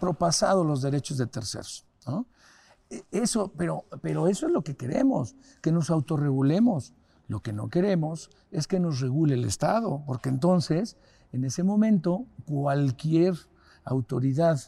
propasado 0.00 0.64
los 0.64 0.82
derechos 0.82 1.18
de 1.18 1.26
terceros. 1.26 1.86
E, 2.90 3.04
eso, 3.12 3.52
pero, 3.56 3.84
pero 4.02 4.26
eso 4.26 4.46
es 4.46 4.52
lo 4.52 4.62
que 4.62 4.76
queremos, 4.76 5.36
que 5.60 5.72
nos 5.72 5.90
autorregulemos. 5.90 6.92
Lo 7.28 7.40
que 7.40 7.52
no 7.52 7.68
queremos 7.68 8.30
es 8.50 8.66
que 8.66 8.80
nos 8.80 9.00
regule 9.00 9.34
el 9.34 9.44
Estado, 9.44 10.02
porque 10.06 10.28
entonces, 10.28 10.96
en 11.32 11.44
ese 11.44 11.62
momento, 11.62 12.26
cualquier 12.44 13.34
autoridad 13.84 14.60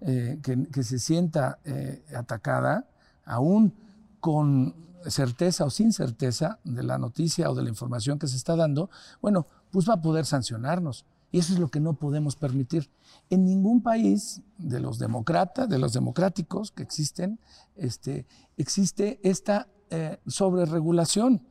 eh, 0.00 0.38
que, 0.42 0.82
se 0.82 0.98
sienta 0.98 1.58
eh, 1.64 2.04
atacada, 2.14 2.88
aún 3.24 3.74
con 4.20 4.74
certeza 5.06 5.64
o 5.64 5.70
sin 5.70 5.92
certeza 5.92 6.58
de 6.64 6.82
la 6.82 6.98
noticia 6.98 7.50
o 7.50 7.54
de 7.54 7.62
la 7.62 7.68
información 7.68 8.18
que 8.18 8.28
se 8.28 8.36
está 8.36 8.56
dando, 8.56 8.90
bueno, 9.20 9.46
pues 9.70 9.88
va 9.88 9.94
a 9.94 10.02
poder 10.02 10.26
sancionarnos. 10.26 11.04
Y 11.30 11.38
eso 11.38 11.52
es 11.52 11.58
lo 11.58 11.68
que 11.68 11.80
no 11.80 11.94
podemos 11.94 12.36
permitir. 12.36 12.90
En 13.28 13.44
ningún 13.44 13.82
país 13.82 14.40
de 14.56 14.78
los 14.78 14.98
demócratas, 14.98 15.68
de 15.68 15.78
los 15.78 15.92
democráticos 15.92 16.70
que 16.70 16.84
existen, 16.84 17.40
este, 17.74 18.26
existe 18.56 19.18
esta 19.22 19.66
eh, 19.90 20.18
sobreregulación 20.26 21.46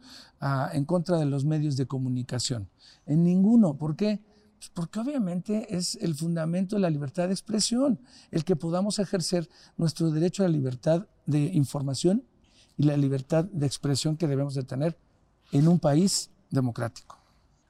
en 0.73 0.85
contra 0.85 1.17
de 1.17 1.25
los 1.25 1.45
medios 1.45 1.77
de 1.77 1.85
comunicación. 1.85 2.69
En 3.05 3.23
ninguno. 3.23 3.77
¿Por 3.77 3.95
qué? 3.95 4.21
Pues 4.57 4.69
porque 4.73 4.99
obviamente 4.99 5.75
es 5.75 5.95
el 5.95 6.15
fundamento 6.15 6.75
de 6.75 6.81
la 6.81 6.89
libertad 6.89 7.27
de 7.27 7.33
expresión, 7.33 7.99
el 8.31 8.45
que 8.45 8.55
podamos 8.55 8.99
ejercer 8.99 9.49
nuestro 9.77 10.09
derecho 10.11 10.43
a 10.43 10.47
la 10.47 10.53
libertad 10.53 11.07
de 11.25 11.39
información 11.39 12.23
y 12.77 12.83
la 12.83 12.97
libertad 12.97 13.45
de 13.45 13.65
expresión 13.65 14.17
que 14.17 14.27
debemos 14.27 14.55
de 14.55 14.63
tener 14.63 14.97
en 15.51 15.67
un 15.67 15.79
país 15.79 16.31
democrático. 16.49 17.17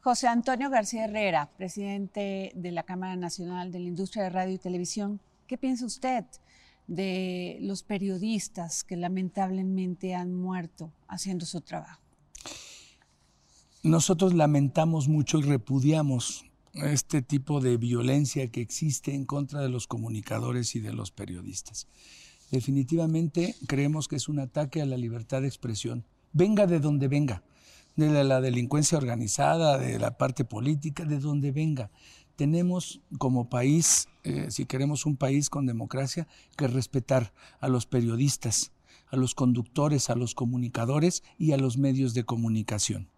José 0.01 0.27
Antonio 0.27 0.69
García 0.69 1.05
Herrera, 1.05 1.49
presidente 1.55 2.51
de 2.55 2.71
la 2.71 2.83
Cámara 2.83 3.15
Nacional 3.15 3.71
de 3.71 3.79
la 3.79 3.87
Industria 3.87 4.23
de 4.23 4.29
Radio 4.29 4.53
y 4.53 4.59
Televisión, 4.59 5.21
¿qué 5.47 5.57
piensa 5.57 5.85
usted 5.85 6.25
de 6.87 7.57
los 7.61 7.83
periodistas 7.83 8.83
que 8.83 8.97
lamentablemente 8.97 10.13
han 10.13 10.33
muerto 10.35 10.91
haciendo 11.07 11.45
su 11.45 11.61
trabajo? 11.61 12.02
Nosotros 13.83 14.33
lamentamos 14.33 15.09
mucho 15.09 15.39
y 15.39 15.41
repudiamos 15.41 16.45
este 16.71 17.21
tipo 17.21 17.59
de 17.59 17.75
violencia 17.75 18.49
que 18.49 18.61
existe 18.61 19.13
en 19.13 19.25
contra 19.25 19.59
de 19.59 19.67
los 19.67 19.87
comunicadores 19.87 20.73
y 20.75 20.79
de 20.79 20.93
los 20.93 21.11
periodistas. 21.11 21.89
Definitivamente 22.49 23.55
creemos 23.67 24.07
que 24.07 24.15
es 24.15 24.29
un 24.29 24.39
ataque 24.39 24.81
a 24.81 24.85
la 24.85 24.95
libertad 24.95 25.41
de 25.41 25.49
expresión, 25.49 26.05
venga 26.31 26.65
de 26.65 26.79
donde 26.79 27.09
venga, 27.09 27.43
de 27.97 28.23
la 28.23 28.39
delincuencia 28.39 28.97
organizada, 28.97 29.77
de 29.77 29.99
la 29.99 30.17
parte 30.17 30.45
política, 30.45 31.03
de 31.03 31.19
donde 31.19 31.51
venga. 31.51 31.91
Tenemos 32.37 33.01
como 33.17 33.49
país, 33.49 34.07
eh, 34.23 34.47
si 34.49 34.63
queremos 34.63 35.05
un 35.05 35.17
país 35.17 35.49
con 35.49 35.65
democracia, 35.65 36.25
que 36.55 36.69
respetar 36.69 37.33
a 37.59 37.67
los 37.67 37.85
periodistas, 37.85 38.71
a 39.07 39.17
los 39.17 39.35
conductores, 39.35 40.09
a 40.09 40.15
los 40.15 40.35
comunicadores 40.35 41.21
y 41.37 41.51
a 41.51 41.57
los 41.57 41.77
medios 41.77 42.13
de 42.13 42.23
comunicación. 42.23 43.09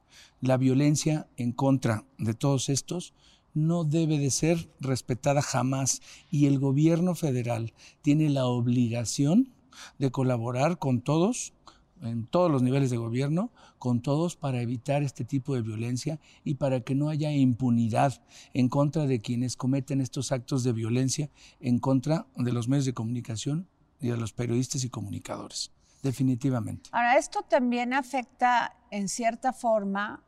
La 0.42 0.58
violencia 0.58 1.28
en 1.38 1.52
contra 1.52 2.06
de 2.18 2.34
todos 2.34 2.70
estos 2.70 3.14
no 3.56 3.86
debe 3.86 4.20
de 4.20 4.30
ser 4.30 4.70
respetada 4.80 5.42
jamás 5.42 6.02
y 6.30 6.46
el 6.46 6.60
gobierno 6.60 7.16
federal 7.16 7.74
tiene 8.02 8.30
la 8.30 8.46
obligación 8.46 9.54
de 9.98 10.12
colaborar 10.12 10.78
con 10.78 11.02
todos, 11.02 11.54
en 12.02 12.28
todos 12.28 12.52
los 12.52 12.62
niveles 12.62 12.90
de 12.90 12.98
gobierno, 12.98 13.52
con 13.80 14.02
todos 14.02 14.36
para 14.36 14.62
evitar 14.62 15.04
este 15.04 15.24
tipo 15.24 15.56
de 15.56 15.62
violencia 15.62 16.20
y 16.44 16.56
para 16.56 16.82
que 16.82 16.96
no 16.96 17.10
haya 17.10 17.32
impunidad 17.32 18.22
en 18.54 18.70
contra 18.70 19.06
de 19.08 19.22
quienes 19.22 19.56
cometen 19.56 20.02
estos 20.02 20.32
actos 20.32 20.64
de 20.64 20.74
violencia 20.74 21.30
en 21.60 21.80
contra 21.80 22.28
de 22.36 22.52
los 22.52 22.68
medios 22.68 22.86
de 22.86 22.94
comunicación 22.94 23.68
y 24.02 24.10
de 24.10 24.18
los 24.18 24.34
periodistas 24.34 24.84
y 24.84 24.90
comunicadores. 24.90 25.72
Definitivamente. 26.06 26.88
Ahora, 26.92 27.18
esto 27.18 27.42
también 27.42 27.92
afecta 27.92 28.78
en 28.92 29.10
cierta 29.10 29.54
forma 29.54 30.24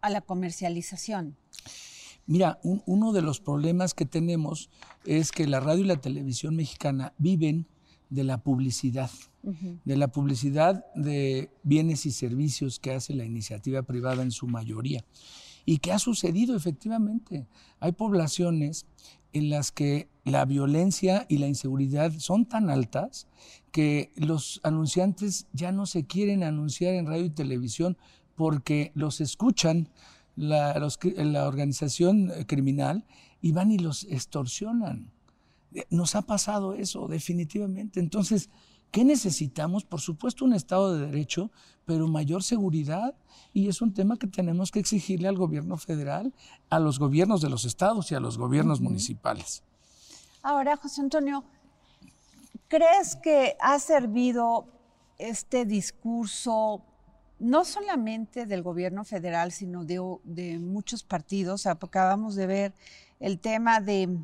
a 0.00 0.08
la 0.08 0.22
comercialización. 0.22 1.36
Mira, 2.24 2.58
uno 2.62 3.12
de 3.12 3.20
los 3.20 3.38
problemas 3.38 3.92
que 3.92 4.06
tenemos 4.06 4.70
es 5.04 5.30
que 5.30 5.46
la 5.46 5.60
radio 5.60 5.84
y 5.84 5.88
la 5.88 6.00
televisión 6.00 6.56
mexicana 6.56 7.12
viven 7.18 7.66
de 8.08 8.24
la 8.24 8.38
publicidad, 8.38 9.10
de 9.42 9.96
la 9.98 10.08
publicidad 10.08 10.86
de 10.94 11.50
bienes 11.64 12.06
y 12.06 12.10
servicios 12.10 12.80
que 12.80 12.94
hace 12.94 13.12
la 13.12 13.26
iniciativa 13.26 13.82
privada 13.82 14.22
en 14.22 14.30
su 14.30 14.46
mayoría. 14.46 15.04
Y 15.66 15.80
que 15.80 15.92
ha 15.92 15.98
sucedido 15.98 16.56
efectivamente. 16.56 17.46
Hay 17.78 17.92
poblaciones 17.92 18.86
en 19.34 19.50
las 19.50 19.70
que 19.70 20.08
la 20.28 20.44
violencia 20.44 21.26
y 21.28 21.38
la 21.38 21.48
inseguridad 21.48 22.12
son 22.18 22.46
tan 22.46 22.70
altas 22.70 23.26
que 23.72 24.12
los 24.16 24.60
anunciantes 24.62 25.46
ya 25.52 25.72
no 25.72 25.86
se 25.86 26.06
quieren 26.06 26.42
anunciar 26.42 26.94
en 26.94 27.06
radio 27.06 27.24
y 27.26 27.30
televisión 27.30 27.96
porque 28.34 28.92
los 28.94 29.20
escuchan 29.20 29.88
la, 30.36 30.80
la 31.16 31.48
organización 31.48 32.32
criminal 32.46 33.04
y 33.40 33.52
van 33.52 33.72
y 33.72 33.78
los 33.78 34.04
extorsionan. 34.04 35.10
Eh, 35.74 35.84
nos 35.90 36.14
ha 36.14 36.22
pasado 36.22 36.74
eso, 36.74 37.08
definitivamente. 37.08 38.00
Entonces, 38.00 38.50
¿qué 38.90 39.04
necesitamos? 39.04 39.84
Por 39.84 40.00
supuesto, 40.00 40.44
un 40.44 40.54
Estado 40.54 40.94
de 40.94 41.06
Derecho, 41.06 41.50
pero 41.84 42.08
mayor 42.08 42.42
seguridad. 42.42 43.14
Y 43.52 43.68
es 43.68 43.82
un 43.82 43.92
tema 43.92 44.16
que 44.16 44.26
tenemos 44.26 44.70
que 44.70 44.80
exigirle 44.80 45.28
al 45.28 45.36
gobierno 45.36 45.76
federal, 45.76 46.32
a 46.70 46.78
los 46.78 46.98
gobiernos 46.98 47.40
de 47.40 47.50
los 47.50 47.64
estados 47.64 48.10
y 48.12 48.14
a 48.14 48.20
los 48.20 48.38
gobiernos 48.38 48.80
municipales. 48.80 49.62
Ahora, 50.42 50.76
José 50.76 51.00
Antonio, 51.00 51.44
¿crees 52.68 53.16
que 53.16 53.56
ha 53.60 53.78
servido 53.78 54.66
este 55.18 55.64
discurso 55.64 56.84
no 57.38 57.64
solamente 57.64 58.46
del 58.46 58.62
gobierno 58.62 59.04
federal, 59.04 59.52
sino 59.52 59.84
de, 59.84 60.58
muchos 60.58 61.04
partidos. 61.04 61.66
Acabamos 61.66 62.34
de 62.34 62.46
ver 62.46 62.74
el 63.20 63.38
tema 63.38 63.80
de 63.80 64.18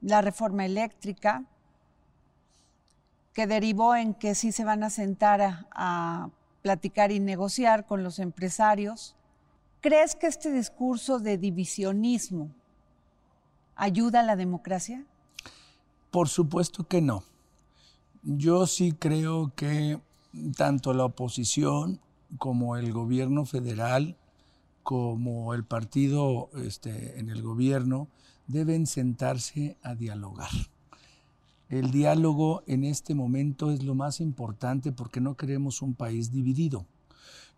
la 0.00 0.22
reforma 0.22 0.64
eléctrica, 0.64 1.44
que 3.32 3.46
derivó 3.46 3.94
en 3.96 4.14
que 4.14 4.34
sí 4.34 4.52
se 4.52 4.64
van 4.64 4.82
a 4.82 4.90
sentar 4.90 5.66
a, 5.70 6.30
platicar 6.62 7.10
y 7.10 7.18
negociar 7.18 7.86
con 7.86 8.04
los 8.04 8.20
empresarios. 8.20 9.16
¿Crees 9.80 10.14
que 10.14 10.28
este 10.28 10.52
discurso 10.52 11.18
de 11.18 11.36
divisionismo 11.36 12.54
ayuda 13.74 14.20
a 14.20 14.22
la 14.22 14.36
democracia? 14.36 15.04
Por 16.12 16.28
supuesto 16.28 16.86
que 16.86 17.00
no. 17.00 17.24
Yo 18.22 18.66
sí 18.66 18.92
creo 18.92 19.54
que 19.56 19.98
tanto 20.56 20.92
la 20.92 21.06
oposición 21.06 22.00
como 22.36 22.76
el 22.76 22.92
gobierno 22.92 23.46
federal, 23.46 24.18
como 24.82 25.54
el 25.54 25.64
partido 25.64 26.50
este, 26.54 27.18
en 27.18 27.30
el 27.30 27.40
gobierno, 27.40 28.08
deben 28.46 28.86
sentarse 28.86 29.78
a 29.82 29.94
dialogar. 29.94 30.50
El 31.70 31.90
diálogo 31.90 32.62
en 32.66 32.84
este 32.84 33.14
momento 33.14 33.70
es 33.70 33.82
lo 33.82 33.94
más 33.94 34.20
importante 34.20 34.92
porque 34.92 35.22
no 35.22 35.34
queremos 35.34 35.80
un 35.80 35.94
país 35.94 36.30
dividido. 36.30 36.84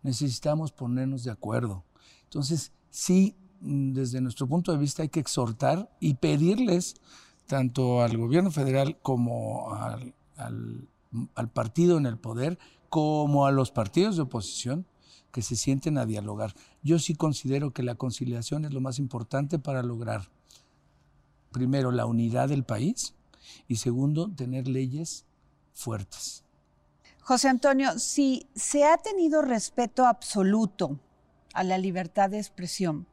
Necesitamos 0.01 0.71
ponernos 0.71 1.25
de 1.25 1.31
acuerdo. 1.31 1.83
Entonces, 2.23 2.71
sí, 2.89 3.35
desde 3.59 4.21
nuestro 4.21 4.47
punto 4.47 4.71
de 4.71 4.77
vista 4.77 5.03
hay 5.03 5.09
que 5.09 5.19
exhortar 5.19 5.89
y 5.99 6.13
pedirles 6.13 6.95
tanto 7.47 8.01
al 8.01 8.17
gobierno 8.17 8.51
federal 8.51 8.97
como 9.01 9.73
al, 9.73 10.13
partido 11.53 11.97
en 11.97 12.05
el 12.05 12.17
poder 12.17 12.57
como 12.89 13.45
a 13.45 13.51
los 13.51 13.71
partidos 13.71 14.15
de 14.15 14.23
oposición 14.23 14.85
que 15.31 15.41
se 15.41 15.55
sienten 15.55 15.97
a 15.97 16.05
dialogar. 16.05 16.53
Yo 16.81 16.97
sí 16.99 17.15
considero 17.15 17.71
que 17.71 17.83
la 17.83 17.95
conciliación 17.95 18.65
es 18.65 18.73
lo 18.73 18.81
más 18.81 18.99
importante 18.99 19.59
para 19.59 19.83
lograr, 19.83 20.29
primero, 21.51 21.91
la 21.91 22.05
unidad 22.05 22.49
del 22.49 22.63
país 22.63 23.15
y 23.67 23.77
segundo, 23.77 24.31
tener 24.33 24.67
leyes 24.67 25.25
fuertes. 25.73 26.43
José 27.21 27.49
Antonio, 27.49 27.99
si 27.99 28.47
se 28.55 28.85
ha 28.85 28.97
tenido 28.97 29.41
respeto 29.41 30.05
absoluto 30.05 30.99
a 31.53 31.63
la 31.63 31.77
libertad 31.77 32.29
de 32.29 32.37
expresión, 32.37 33.07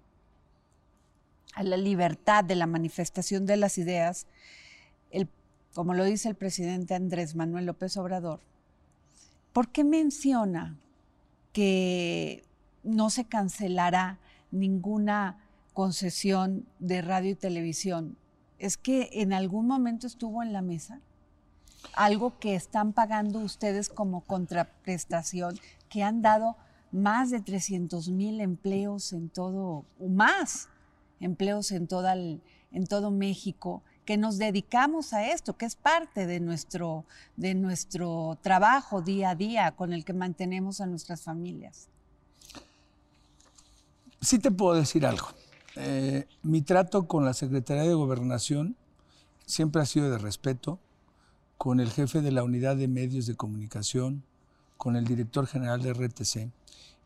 a 1.54 1.62
la 1.62 1.76
libertad 1.76 2.44
de 2.44 2.56
la 2.56 2.66
manifestación 2.66 3.46
de 3.46 3.56
las 3.56 3.78
ideas, 3.78 4.26
el, 5.10 5.28
como 5.74 5.94
lo 5.94 6.04
dice 6.04 6.28
el 6.28 6.34
presidente 6.34 6.94
Andrés 6.94 7.34
Manuel 7.34 7.66
López 7.66 7.96
Obrador, 7.96 8.40
¿por 9.52 9.68
qué 9.68 9.84
menciona 9.84 10.76
que 11.52 12.44
no 12.82 13.10
se 13.10 13.24
cancelará 13.24 14.18
ninguna 14.50 15.38
concesión 15.74 16.66
de 16.78 17.02
radio 17.02 17.30
y 17.30 17.34
televisión? 17.34 18.16
¿Es 18.58 18.76
que 18.76 19.10
en 19.12 19.32
algún 19.32 19.66
momento 19.66 20.06
estuvo 20.06 20.42
en 20.42 20.52
la 20.52 20.62
mesa? 20.62 21.00
Algo 21.94 22.38
que 22.38 22.54
están 22.54 22.92
pagando 22.92 23.40
ustedes 23.40 23.88
como 23.88 24.22
contraprestación, 24.22 25.58
que 25.88 26.02
han 26.02 26.22
dado 26.22 26.56
más 26.92 27.30
de 27.30 27.40
300 27.40 28.08
mil 28.10 28.40
empleos 28.40 29.12
en 29.12 29.28
todo, 29.28 29.84
o 29.98 30.08
más 30.08 30.68
empleos 31.22 31.72
en, 31.72 31.88
en 32.72 32.86
todo 32.86 33.10
México, 33.10 33.82
que 34.04 34.16
nos 34.16 34.36
dedicamos 34.36 35.12
a 35.12 35.30
esto, 35.30 35.56
que 35.56 35.64
es 35.64 35.76
parte 35.76 36.26
de 36.26 36.40
nuestro, 36.40 37.04
de 37.36 37.54
nuestro 37.54 38.38
trabajo 38.42 39.00
día 39.00 39.30
a 39.30 39.34
día 39.34 39.72
con 39.72 39.92
el 39.92 40.04
que 40.04 40.12
mantenemos 40.12 40.80
a 40.80 40.86
nuestras 40.86 41.22
familias. 41.22 41.88
Sí 44.20 44.38
te 44.38 44.50
puedo 44.50 44.74
decir 44.74 45.06
algo. 45.06 45.28
Eh, 45.76 46.26
mi 46.42 46.62
trato 46.62 47.06
con 47.06 47.24
la 47.24 47.32
Secretaría 47.32 47.84
de 47.84 47.94
Gobernación 47.94 48.76
siempre 49.46 49.82
ha 49.82 49.86
sido 49.86 50.10
de 50.10 50.18
respeto, 50.18 50.78
con 51.56 51.78
el 51.78 51.90
jefe 51.90 52.22
de 52.22 52.32
la 52.32 52.42
unidad 52.42 52.76
de 52.76 52.88
medios 52.88 53.26
de 53.26 53.36
comunicación, 53.36 54.24
con 54.76 54.96
el 54.96 55.04
director 55.04 55.46
general 55.46 55.80
de 55.80 55.92
RTC, 55.92 56.50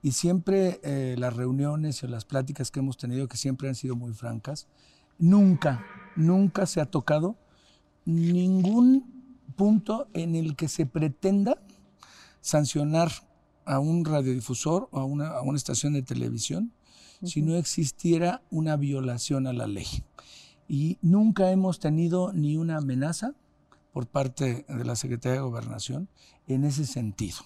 y 0.07 0.13
siempre 0.13 0.79
eh, 0.85 1.17
las 1.19 1.35
reuniones 1.35 2.05
o 2.05 2.07
las 2.07 2.25
pláticas 2.25 2.71
que 2.71 2.79
hemos 2.79 2.97
tenido, 2.97 3.27
que 3.27 3.37
siempre 3.37 3.69
han 3.69 3.75
sido 3.75 3.97
muy 3.97 4.13
francas, 4.13 4.69
nunca, 5.19 5.85
nunca 6.15 6.65
se 6.67 6.81
ha 6.81 6.87
tocado 6.87 7.35
ningún 8.05 9.25
punto 9.57 10.07
en 10.15 10.37
el 10.37 10.55
que 10.55 10.69
se 10.69 10.87
pretenda 10.87 11.61
sancionar 12.41 13.11
a 13.65 13.81
un 13.81 14.05
radiodifusor 14.05 14.89
o 14.93 15.01
a 15.01 15.05
una, 15.05 15.31
a 15.31 15.43
una 15.43 15.57
estación 15.57 15.95
de 15.95 16.03
televisión 16.03 16.71
si 17.25 17.43
no 17.43 17.57
existiera 17.57 18.43
una 18.49 18.77
violación 18.77 19.49
a 19.49 19.53
la 19.53 19.67
ley. 19.67 19.89
Y 20.69 20.99
nunca 21.03 21.51
hemos 21.51 21.81
tenido 21.81 22.33
ni 22.33 22.57
una 22.57 22.77
amenaza 22.77 23.35
por 23.97 24.07
parte 24.07 24.67
de 24.69 24.85
la 24.85 24.95
Secretaría 24.95 25.37
de 25.37 25.47
Gobernación 25.47 26.11
en 26.47 26.65
ese 26.65 26.85
sentido. 26.85 27.39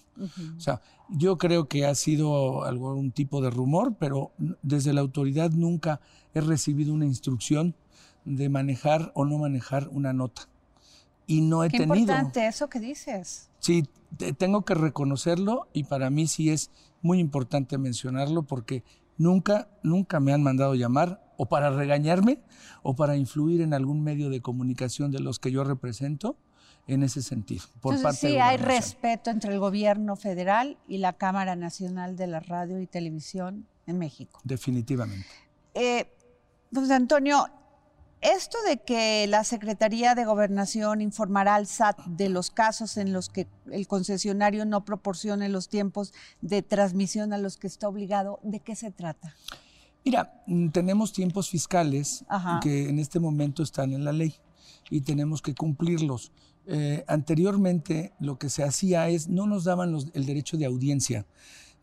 O 0.57 0.61
sea, 0.61 0.81
yo 1.09 1.39
creo 1.39 1.69
que 1.69 1.87
ha 1.87 1.95
sido 1.95 2.65
algún 2.65 3.13
tipo 3.13 3.41
de 3.41 3.51
rumor, 3.51 3.95
pero 4.01 4.33
desde 4.61 4.93
la 4.93 5.01
autoridad 5.01 5.53
nunca 5.53 6.01
he 6.35 6.41
recibido 6.41 6.93
una 6.93 7.07
instrucción 7.07 7.77
de 8.25 8.49
manejar 8.49 9.13
o 9.15 9.25
no 9.25 9.39
manejar 9.39 9.91
una 9.93 10.13
nota. 10.13 10.49
Y 11.29 11.43
no 11.43 11.63
he 11.63 11.69
Qué 11.69 11.79
tenido. 11.79 11.95
importante 11.95 12.45
eso 12.45 12.69
que 12.69 12.81
dices. 12.81 13.49
Sí, 13.61 13.87
tengo 14.37 14.65
que 14.65 14.75
reconocerlo 14.75 15.69
y 15.73 15.85
para 15.85 16.11
mí 16.11 16.27
sí 16.27 16.51
es 16.51 16.73
muy 17.01 17.21
importante 17.21 17.79
mencionarlo 17.79 18.43
porque 18.43 18.83
nunca, 19.19 19.69
nunca 19.85 20.19
me 20.19 20.33
han 20.33 20.43
mandado 20.43 20.75
llamar 20.75 21.23
o 21.41 21.47
para 21.47 21.71
regañarme 21.71 22.39
o 22.83 22.95
para 22.95 23.17
influir 23.17 23.63
en 23.63 23.73
algún 23.73 24.05
medio 24.05 24.29
de 24.29 24.43
comunicación 24.43 25.11
de 25.11 25.21
los 25.21 25.39
que 25.39 25.51
yo 25.51 25.65
represento 25.65 26.37
en 26.87 27.03
ese 27.03 27.23
sentido. 27.23 27.63
Por 27.81 27.95
Entonces, 27.95 28.21
parte 28.21 28.35
sí 28.35 28.39
hay 28.39 28.59
respeto 28.59 29.31
entre 29.31 29.55
el 29.55 29.59
gobierno 29.59 30.17
federal 30.17 30.77
y 30.87 30.99
la 30.99 31.15
Cámara 31.15 31.57
Nacional 31.57 32.15
de 32.17 32.27
la 32.27 32.41
Radio 32.41 32.79
y 32.79 32.87
Televisión 32.87 33.67
en 33.87 33.99
México. 33.99 34.39
Definitivamente. 34.45 35.27
Eh, 35.73 36.13
José 36.75 36.93
Antonio, 36.93 37.47
esto 38.21 38.59
de 38.69 38.77
que 38.77 39.27
la 39.27 39.43
Secretaría 39.43 40.15
de 40.15 40.27
Gobernación 40.27 41.01
informará 41.01 41.55
al 41.55 41.67
SAT 41.67 42.01
de 42.05 42.29
los 42.29 42.51
casos 42.51 42.99
en 42.99 43.15
los 43.15 43.31
que 43.31 43.49
el 43.73 43.89
concesionario 43.89 44.67
no 44.67 44.85
proporcione 44.85 45.49
los 45.49 45.71
tiempos 45.71 46.13
de 46.43 46.61
transmisión 46.61 47.33
a 47.33 47.39
los 47.39 47.57
que 47.57 47.67
está 47.67 47.89
obligado, 47.89 48.41
¿de 48.43 48.61
qué 48.61 48.77
se 48.77 48.91
trata? 48.91 49.35
Mira, 50.05 50.43
mm, 50.47 50.69
tenemos 50.69 51.13
tiempos 51.13 51.51
fiscales 51.51 52.25
que 52.63 52.89
en 52.89 52.99
este 52.99 53.21
momento 53.21 53.63
están 53.63 53.93
en 53.93 54.05
la 54.05 54.13
ley 54.13 54.35
y 54.91 55.03
tenemos 55.03 55.43
que 55.43 55.55
cumplirlos. 55.55 56.33
Eh, 56.67 57.05
anteriormente 57.09 58.13
lo 58.21 58.39
que 58.39 58.49
se 58.49 58.63
hacía 58.63 59.09
es, 59.09 59.29
no 59.29 59.47
nos 59.47 59.65
daban 59.65 59.97
el 60.15 60.27
derecho 60.27 60.57
de 60.57 60.67
audiencia 60.67 61.27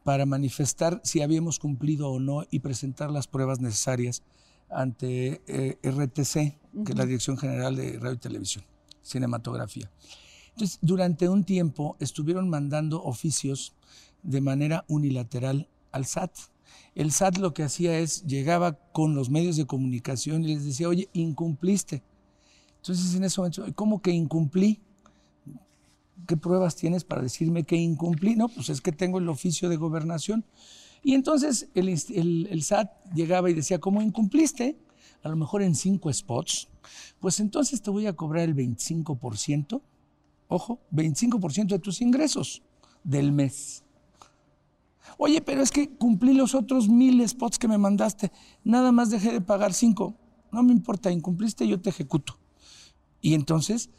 para 0.03 0.25
manifestar 0.25 1.01
si 1.03 1.21
habíamos 1.21 1.59
cumplido 1.59 2.09
o 2.09 2.19
no 2.19 2.45
y 2.49 2.59
presentar 2.59 3.11
las 3.11 3.27
pruebas 3.27 3.59
necesarias 3.59 4.23
ante 4.69 5.41
eh, 5.47 5.77
RTC, 5.83 6.85
que 6.85 6.91
es 6.91 6.95
la 6.95 7.05
Dirección 7.05 7.37
General 7.37 7.75
de 7.75 7.99
Radio 7.99 8.15
y 8.15 8.19
Televisión, 8.19 8.65
Cinematografía. 9.01 9.91
Entonces, 10.51 10.79
durante 10.81 11.29
un 11.29 11.43
tiempo 11.43 11.97
estuvieron 11.99 12.49
mandando 12.49 13.03
oficios 13.03 13.75
de 14.23 14.41
manera 14.41 14.85
unilateral 14.87 15.69
al 15.91 16.05
SAT 16.05 16.31
el 16.95 17.11
SAT 17.11 17.37
lo 17.37 17.53
que 17.53 17.63
hacía 17.63 17.99
es, 17.99 18.23
llegaba 18.25 18.73
con 18.91 19.15
los 19.15 19.29
medios 19.29 19.55
de 19.55 19.65
comunicación 19.65 20.43
y 20.43 20.55
les 20.55 20.65
decía, 20.65 20.89
oye, 20.89 21.09
incumpliste. 21.13 22.01
Entonces 22.77 23.13
en 23.15 23.23
ese 23.23 23.39
momento, 23.39 23.65
¿cómo 23.75 24.01
que 24.01 24.11
incumplí? 24.11 24.79
¿Qué 26.25 26.37
pruebas 26.37 26.75
tienes 26.75 27.03
para 27.03 27.21
decirme 27.21 27.63
que 27.63 27.75
incumplí? 27.75 28.35
No, 28.35 28.47
pues 28.49 28.69
es 28.69 28.81
que 28.81 28.91
tengo 28.91 29.19
el 29.19 29.29
oficio 29.29 29.69
de 29.69 29.77
gobernación. 29.77 30.43
Y 31.03 31.13
entonces 31.13 31.69
el, 31.75 31.89
el 31.89 32.63
SAT 32.63 32.89
llegaba 33.13 33.49
y 33.49 33.53
decía, 33.53 33.79
¿cómo 33.79 34.01
incumpliste? 34.01 34.77
A 35.23 35.29
lo 35.29 35.35
mejor 35.35 35.61
en 35.61 35.75
cinco 35.75 36.11
spots, 36.11 36.67
pues 37.19 37.39
entonces 37.39 37.81
te 37.81 37.89
voy 37.89 38.07
a 38.07 38.13
cobrar 38.13 38.43
el 38.43 38.55
25%, 38.55 39.81
ojo, 40.47 40.79
25% 40.91 41.67
de 41.67 41.79
tus 41.79 42.01
ingresos 42.01 42.61
del 43.03 43.31
mes. 43.31 43.83
Oye, 45.17 45.41
pero 45.41 45.61
es 45.61 45.71
que 45.71 45.89
cumplí 45.89 46.33
los 46.33 46.55
otros 46.55 46.89
mil 46.89 47.27
spots 47.27 47.57
que 47.59 47.67
me 47.67 47.77
mandaste. 47.77 48.31
Nada 48.63 48.91
más 48.91 49.09
dejé 49.09 49.31
de 49.31 49.41
pagar 49.41 49.73
cinco. 49.73 50.15
No 50.51 50.63
me 50.63 50.71
importa, 50.71 51.11
incumpliste, 51.11 51.67
yo 51.67 51.79
te 51.79 51.89
ejecuto. 51.89 52.37
Y 53.21 53.33
entonces, 53.33 53.89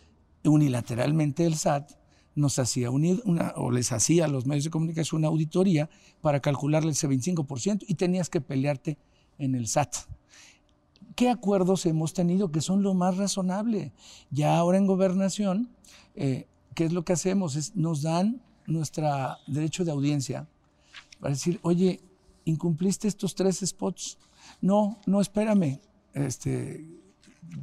unilateralmente 0.44 1.44
el 1.44 1.57
SAT 1.57 1.92
nos 2.35 2.59
hacía 2.59 2.90
una, 2.90 3.53
o 3.57 3.71
les 3.71 3.92
hacía 3.92 4.27
a 4.27 4.29
los 4.29 4.47
medios 4.47 4.64
de 4.64 4.71
comunicación 4.71 5.21
una 5.21 5.29
auditoría 5.29 5.90
para 6.21 6.40
calcularle 6.40 6.92
ese 6.92 7.09
25% 7.09 7.85
y 7.87 7.94
tenías 7.94 8.31
que 8.31 8.40
pelearte 8.40 8.97
en 9.38 9.55
el 9.55 9.66
SAT. 9.66 9.94
¿Qué 11.16 11.29
acuerdos 11.29 11.85
hemos 11.87 12.14
tenido 12.14 12.53
que 12.53 12.61
son 12.61 12.83
lo 12.83 12.94
más 12.94 13.16
razonable? 13.16 13.92
Ya 14.31 14.57
ahora 14.57 14.79
en 14.79 14.87
gobernación, 14.87 15.68
eh, 16.14 16.47
¿qué 16.75 16.85
es 16.85 16.92
lo 16.92 17.05
que 17.05 17.12
hacemos? 17.12 17.57
Es, 17.57 17.75
nos 17.75 18.03
dan 18.03 18.40
nuestro 18.66 19.09
derecho 19.49 19.85
de 19.85 19.90
audiencia 19.90 20.47
para 21.21 21.35
decir, 21.35 21.59
oye, 21.63 22.01
incumpliste 22.45 23.09
estos 23.09 23.35
tres 23.35 23.61
spots. 23.65 24.19
No, 24.61 24.99
no, 25.07 25.21
espérame. 25.21 25.81
Este, 26.15 26.89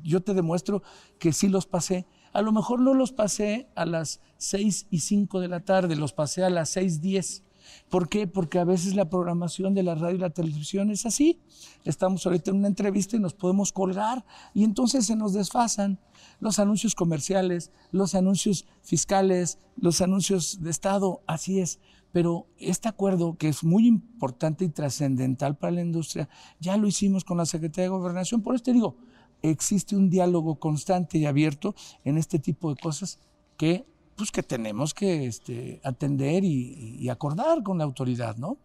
yo 0.03 0.21
te 0.21 0.33
demuestro 0.33 0.83
que 1.19 1.33
sí 1.33 1.47
los 1.47 1.65
pasé. 1.65 2.05
A 2.33 2.41
lo 2.41 2.51
mejor 2.51 2.79
no 2.81 2.93
los 2.93 3.11
pasé 3.11 3.69
a 3.75 3.85
las 3.85 4.19
seis 4.37 4.87
y 4.89 4.99
cinco 4.99 5.39
de 5.39 5.47
la 5.47 5.61
tarde, 5.61 5.95
los 5.95 6.13
pasé 6.13 6.43
a 6.43 6.49
las 6.49 6.69
seis 6.69 7.01
diez. 7.01 7.43
¿Por 7.89 8.09
qué? 8.09 8.27
Porque 8.27 8.59
a 8.59 8.63
veces 8.63 8.95
la 8.95 9.09
programación 9.09 9.73
de 9.73 9.83
la 9.83 9.95
radio 9.95 10.17
y 10.17 10.19
la 10.19 10.29
televisión 10.29 10.91
es 10.91 11.05
así. 11.05 11.39
Estamos 11.83 12.25
ahorita 12.25 12.51
en 12.51 12.57
una 12.57 12.67
entrevista 12.67 13.15
y 13.15 13.19
nos 13.19 13.33
podemos 13.33 13.71
colgar 13.71 14.25
y 14.53 14.63
entonces 14.63 15.05
se 15.05 15.15
nos 15.15 15.33
desfasan 15.33 15.99
los 16.39 16.59
anuncios 16.59 16.95
comerciales, 16.95 17.71
los 17.91 18.15
anuncios 18.15 18.65
fiscales, 18.83 19.57
los 19.77 20.01
anuncios 20.01 20.61
de 20.61 20.69
Estado, 20.69 21.21
así 21.25 21.59
es. 21.59 21.79
Pero 22.15 22.47
este 22.57 22.87
acuerdo, 22.87 23.35
que 23.37 23.49
es 23.49 23.65
muy 23.65 23.85
importante 23.85 24.63
y 24.63 24.69
trascendental 24.69 25.57
para 25.57 25.71
la 25.73 25.81
industria, 25.81 26.29
ya 26.61 26.77
lo 26.77 26.87
hicimos 26.87 27.25
con 27.25 27.35
la 27.35 27.45
Secretaría 27.45 27.83
de 27.83 27.89
Gobernación. 27.89 28.41
Por 28.41 28.55
eso 28.55 28.63
te 28.63 28.71
digo, 28.71 28.95
existe 29.41 29.97
un 29.97 30.09
diálogo 30.09 30.57
constante 30.57 31.17
y 31.17 31.25
abierto 31.25 31.75
en 32.05 32.17
este 32.17 32.39
tipo 32.39 32.73
de 32.73 32.79
cosas 32.81 33.19
que, 33.57 33.85
pues, 34.15 34.31
que 34.31 34.43
tenemos 34.43 34.93
que 34.93 35.25
este, 35.25 35.81
atender 35.83 36.45
y, 36.45 37.09
acordar 37.09 37.63
con 37.63 37.79
la 37.79 37.83
autoridad, 37.83 38.37
¿no? 38.37 38.55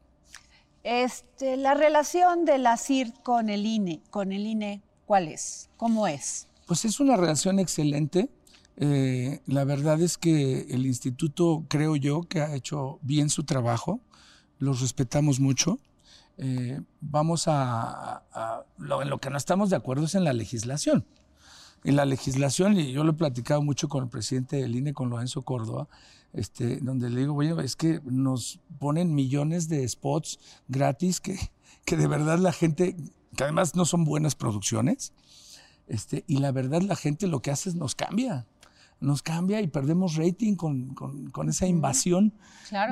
Este, 0.84 1.57
la 1.57 1.74
relación 1.74 2.44
de 2.44 2.59
la 2.59 2.76
CIR 2.76 3.14
con 3.24 3.51
el 3.51 3.66
INE, 3.66 4.01
con 4.11 4.30
el 4.30 4.46
INE, 4.46 4.80
¿cuál 5.07 5.26
es? 5.26 5.70
¿Cómo 5.76 6.07
es? 6.07 6.46
Pues 6.68 6.84
es 6.84 7.01
una 7.01 7.16
relación 7.16 7.59
excelente. 7.59 8.28
Eh, 8.83 9.43
la 9.47 9.64
verdad 9.64 10.01
es 10.01 10.16
que 10.16 10.62
el 10.70 10.87
instituto, 10.87 11.64
creo 11.68 11.97
yo, 11.97 12.22
que 12.22 12.41
ha 12.41 12.55
hecho 12.55 12.99
bien 13.03 13.28
su 13.28 13.45
trabajo, 13.45 14.01
los 14.59 14.81
respetamos 14.81 15.39
mucho. 15.39 15.78
Eh, 16.39 16.81
vamos 17.03 17.45
a, 17.47 18.22
lo, 18.78 19.03
en 19.03 19.11
lo 19.11 19.18
que 19.20 19.28
no 19.28 19.37
estamos 19.37 19.68
de 19.68 19.76
acuerdo 19.76 20.07
es 20.07 20.14
en 20.14 20.24
la 20.24 20.33
legislación. 20.33 21.05
en 21.85 21.97
la 21.97 22.07
legislación, 22.07 22.78
y 22.78 22.93
yo 22.93 23.05
lo 23.05 23.12
he 23.12 23.14
platicado 23.14 23.62
mucho 23.62 23.89
con 23.89 24.05
el 24.05 24.11
presidente 24.11 24.57
del 24.57 24.74
INE, 24.74 24.95
con 24.95 25.11
Lorenzo 25.11 25.43
Córdoba, 25.43 25.89
este, 26.33 26.78
donde 26.81 27.11
le 27.11 27.20
digo, 27.20 27.35
bueno, 27.35 27.61
es 27.61 27.76
que 27.76 28.01
nos 28.05 28.61
ponen 28.78 29.14
millones 29.14 29.68
de 29.68 29.87
spots 29.87 30.39
gratis 30.68 31.20
que, 31.20 31.39
que 31.85 31.97
de 31.97 32.07
verdad 32.07 32.39
la 32.39 32.53
gente, 32.53 32.97
que 33.37 33.45
además 33.45 33.74
no 33.76 33.85
son 33.85 34.05
buenas 34.05 34.35
producciones, 34.35 35.12
este, 35.87 36.24
y 36.26 36.39
la 36.39 36.53
verdad 36.53 36.83
la 36.83 36.97
gente 36.97 37.26
lo 37.26 37.41
que 37.41 37.51
hace 37.51 37.70
es 37.70 37.74
nos 37.74 37.95
cambia 37.95 38.47
nos 39.01 39.22
cambia 39.22 39.61
y 39.61 39.66
perdemos 39.66 40.16
rating 40.16 40.55
con, 40.55 40.94
con, 40.94 41.48
esa 41.48 41.66
invasión 41.66 42.34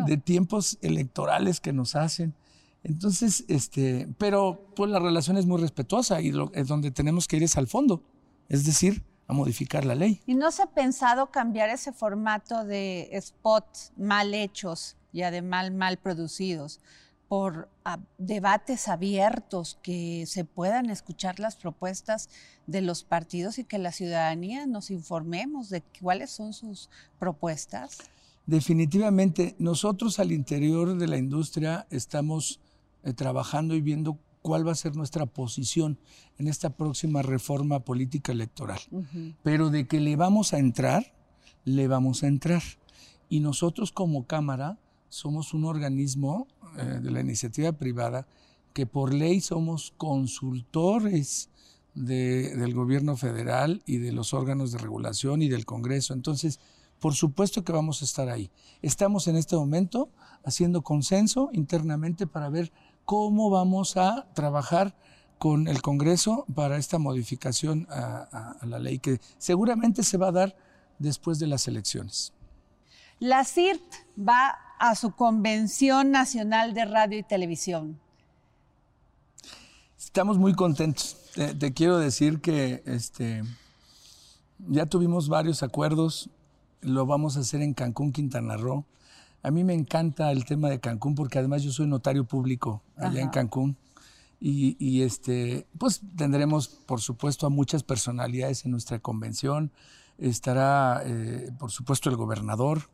de 0.07 0.17
tiempos 0.17 0.79
electorales 0.81 1.61
que 1.61 1.73
nos 1.73 1.97
hacen. 1.97 2.35
Entonces, 2.83 3.45
este, 3.49 4.09
pero 4.19 4.71
pues 4.75 4.91
la 4.91 4.99
relación 4.99 5.37
es 5.37 5.47
muy 5.47 5.61
respetuosa 5.61 6.21
y 6.21 6.33
lo, 6.33 6.51
es 6.55 6.69
donde 6.69 6.91
tenemos 6.91 7.29
que 7.29 7.37
ir 7.37 7.43
es 7.43 7.57
al 7.57 7.67
fondo, 7.67 8.03
es 8.49 8.65
decir, 8.65 9.05
a 9.27 9.35
modificar 9.35 9.85
la 9.85 9.95
ley. 9.95 10.23
¿Y 10.27 10.35
no 10.35 10.51
se 10.51 10.63
ha 10.63 10.67
pensado 10.67 11.31
cambiar 11.31 11.69
ese 11.69 11.93
formato 11.93 12.65
de 12.65 13.11
spots 13.21 13.93
mal 13.97 14.33
hechos 14.33 14.97
y 15.13 15.23
además 15.23 15.71
mal 15.73 15.99
producidos 15.99 16.81
por 17.29 17.69
ah, 17.85 17.99
debates 18.17 18.89
abiertos, 18.89 19.79
que 19.83 20.25
se 20.27 20.45
puedan 20.45 20.89
escuchar 20.89 21.39
las 21.39 21.57
propuestas 21.57 22.31
de 22.69 22.83
los 22.83 23.03
partidos 23.03 23.59
y 23.59 23.65
que 23.65 23.79
la 23.79 23.93
ciudadanía 23.93 24.67
nos 24.67 24.91
informemos 24.91 25.71
de 25.71 25.83
cuáles 26.01 26.31
son 26.31 26.53
sus 26.53 26.91
propuestas? 27.19 27.99
Definitivamente, 28.47 29.57
nosotros 29.59 30.19
al 30.21 30.33
interior 30.33 30.97
de 30.97 31.09
la 31.09 31.17
industria 31.17 31.87
estamos 31.91 32.61
eh, 33.03 33.15
trabajando 33.15 33.75
y 33.75 33.81
viendo 33.81 34.19
cuál 34.43 34.69
va 34.69 34.73
a 34.73 34.77
ser 34.77 34.97
nuestra 34.97 35.25
posición 35.27 35.99
en 36.39 36.47
esta 36.47 36.71
próxima 36.71 37.23
reforma 37.23 37.81
política 37.81 38.33
electoral. 38.33 38.81
Pero 39.43 39.71
de 39.71 39.87
que 39.87 39.99
le 39.99 40.17
vamos 40.17 40.53
a 40.53 40.59
entrar, 40.59 41.15
le 41.65 41.89
vamos 41.89 42.23
a 42.23 42.29
entrar. 42.29 42.63
Y 43.31 43.41
nosotros 43.41 43.93
como 43.93 44.27
Cámara 44.27 44.79
somos 45.09 45.55
un 45.55 45.65
organismo 45.65 46.47
eh, 46.79 47.01
de 47.03 47.11
la 47.11 47.21
iniciativa 47.21 47.73
privada 47.73 48.27
que 48.75 48.87
por 48.87 49.13
ley 49.13 49.41
somos 49.41 49.95
consultores 49.97 51.51
del 52.05 52.75
gobierno 52.75 53.17
federal 53.17 53.83
y 53.87 53.99
de 53.99 54.13
los 54.13 54.35
órganos 54.35 54.73
de 54.73 54.79
regulación 54.79 55.43
y 55.43 55.49
del 55.49 55.67
Congreso. 55.67 56.15
Entonces, 56.15 56.61
por 57.01 57.15
supuesto 57.15 57.65
que 57.65 57.73
vamos 57.73 58.03
a 58.03 58.05
estar 58.05 58.29
ahí. 58.29 58.51
Estamos 58.83 59.29
en 59.29 59.37
este 59.37 59.57
momento 59.57 60.11
haciendo 60.45 60.83
consenso 60.83 61.51
internamente 61.53 62.27
para 62.27 62.49
ver 62.49 62.73
cómo 63.05 63.51
vamos 63.51 63.97
a 63.97 64.27
trabajar 64.35 64.97
con 65.39 65.69
el 65.69 65.83
Congreso 65.83 66.45
para 66.55 66.77
esta 66.79 66.99
modificación 66.99 67.87
a 67.91 68.57
la 68.67 68.79
ley 68.79 68.99
que 68.99 69.21
seguramente 69.39 70.03
se 70.03 70.17
va 70.17 70.29
a 70.29 70.33
dar 70.33 70.57
después 70.99 71.39
de 71.39 71.47
las 71.47 71.69
elecciones. 71.69 72.33
La 73.21 73.45
CIRT 73.45 73.83
va 74.19 74.57
a 74.79 74.95
su 74.95 75.13
Convención 75.13 76.11
Nacional 76.11 76.75
de 76.75 76.85
Radio 76.85 77.19
y 77.19 77.23
Televisión. 77.23 78.01
Estamos 79.99 80.39
muy 80.39 80.55
contentos. 80.55 81.17
Te, 81.59 81.73
quiero 81.73 81.99
decir 81.99 82.41
que 82.41 82.85
este, 82.87 83.43
ya 84.69 84.87
tuvimos 84.87 85.29
varios 85.29 85.65
acuerdos. 85.65 86.31
Lo 86.83 87.05
vamos 87.05 87.37
a 87.37 87.41
hacer 87.41 87.63
en 87.63 87.75
Cancún, 87.75 88.13
Quintana 88.13 88.57
Roo. 88.57 88.85
A 89.43 89.51
mí 89.51 89.65
me 89.65 89.75
encanta 89.75 90.31
el 90.31 90.45
tema 90.45 90.71
de 90.71 90.79
Cancún 90.79 91.17
porque 91.17 91.41
además 91.41 91.65
yo 91.65 91.73
soy 91.73 91.89
notario 91.89 92.25
público 92.25 92.81
allá 92.97 93.21
en 93.21 93.31
Cancún. 93.31 93.77
Y, 94.41 95.03
este, 95.03 95.67
pues 95.79 96.01
tendremos, 96.17 96.69
por 96.69 97.01
supuesto, 97.01 97.47
a 97.47 97.51
muchas 97.51 97.83
personalidades 97.83 98.65
en 98.65 98.71
nuestra 98.71 99.01
convención. 99.01 99.73
Estará, 100.17 101.03
eh, 101.05 101.51
por 101.59 101.73
supuesto, 101.73 102.09
el 102.09 102.17
gobernador, 102.17 102.89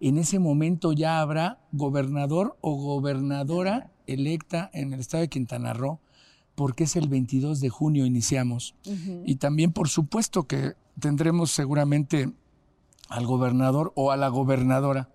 en 0.00 0.18
ese 0.18 0.38
momento 0.38 0.92
ya 0.92 1.20
habrá 1.20 1.60
gobernador 1.72 2.58
o 2.60 2.74
gobernadora 2.74 3.90
electa 4.06 4.68
en 4.74 4.92
el 4.92 5.00
estado 5.00 5.22
de 5.22 5.28
Quintana 5.28 5.72
Roo, 5.72 6.00
porque 6.54 6.84
es 6.84 6.96
el 6.96 7.08
22 7.08 7.60
de 7.60 7.68
junio 7.68 8.06
iniciamos. 8.06 8.74
Y 9.24 9.36
también, 9.36 9.72
por 9.72 9.88
supuesto, 9.88 10.44
que 10.44 10.74
tendremos 10.98 11.50
seguramente 11.50 12.32
al 13.08 13.26
gobernador 13.26 13.92
o 13.94 14.10
a 14.10 14.16
la 14.16 14.28
gobernadora 14.28 15.10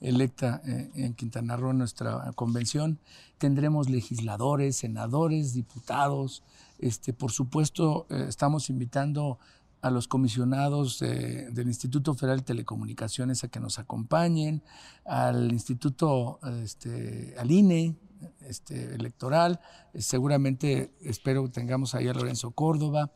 electa 0.00 0.62
eh, 0.66 0.90
en 0.94 1.14
Quintana 1.14 1.56
Roo 1.56 1.70
en 1.70 1.78
nuestra 1.78 2.32
convención. 2.34 2.98
Tendremos 3.38 3.88
legisladores, 3.90 4.76
senadores, 4.76 5.52
diputados. 5.52 6.42
Este, 6.78 7.12
por 7.12 7.32
supuesto, 7.32 8.06
eh, 8.08 8.26
estamos 8.28 8.70
invitando 8.70 9.38
a 9.82 9.90
los 9.90 10.08
comisionados 10.08 10.98
del 10.98 11.66
Instituto 11.66 12.12
Federal 12.12 12.40
de 12.40 12.44
Telecomunicaciones 12.44 13.44
a 13.44 13.48
que 13.48 13.60
nos 13.60 13.78
acompañen, 13.78 14.62
al 15.06 15.50
Instituto, 15.52 16.38
este, 16.62 17.34
al 17.38 17.50
INE 17.50 17.96
este, 18.40 18.94
electoral, 18.94 19.60
seguramente 19.94 20.92
espero 21.00 21.44
que 21.44 21.50
tengamos 21.50 21.94
ahí 21.94 22.08
a 22.08 22.14
Lorenzo 22.14 22.50
Córdoba. 22.52 23.10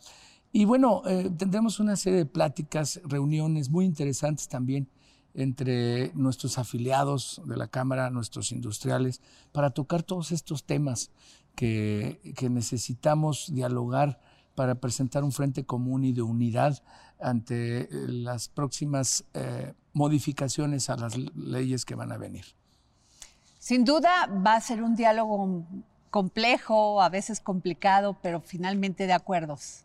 Y 0.52 0.66
bueno, 0.66 1.02
eh, 1.06 1.30
tendremos 1.36 1.80
una 1.80 1.96
serie 1.96 2.20
de 2.20 2.26
pláticas, 2.26 3.00
reuniones 3.04 3.70
muy 3.70 3.84
interesantes 3.84 4.48
también 4.48 4.88
entre 5.34 6.12
nuestros 6.14 6.58
afiliados 6.58 7.42
de 7.44 7.56
la 7.56 7.66
Cámara, 7.66 8.08
nuestros 8.10 8.52
industriales, 8.52 9.20
para 9.50 9.70
tocar 9.70 10.04
todos 10.04 10.30
estos 10.30 10.64
temas 10.64 11.10
que, 11.56 12.20
necesitamos 12.50 13.52
dialogar 13.52 14.20
para 14.54 14.76
presentar 14.76 15.24
un 15.24 15.32
frente 15.32 15.64
común 15.64 16.04
y 16.04 16.12
de 16.12 16.22
unidad 16.22 16.82
ante 17.20 17.80
eh, 17.80 17.88
las 18.08 18.48
próximas 18.48 19.24
eh, 19.34 19.74
modificaciones 19.92 20.88
a 20.90 20.96
las 20.96 21.16
leyes 21.34 21.84
que 21.84 21.96
van 21.96 22.12
a 22.12 22.16
venir. 22.16 22.44
Sin 23.64 23.86
duda 23.86 24.26
va 24.46 24.56
a 24.56 24.60
ser 24.60 24.82
un 24.82 24.94
diálogo 24.94 25.64
complejo, 26.10 27.00
a 27.00 27.08
veces 27.08 27.40
complicado, 27.40 28.14
pero 28.20 28.42
finalmente 28.42 29.06
de 29.06 29.14
acuerdos. 29.14 29.84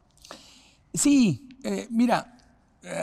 Sí, 0.93 1.47
eh, 1.63 1.87
mira, 1.89 2.37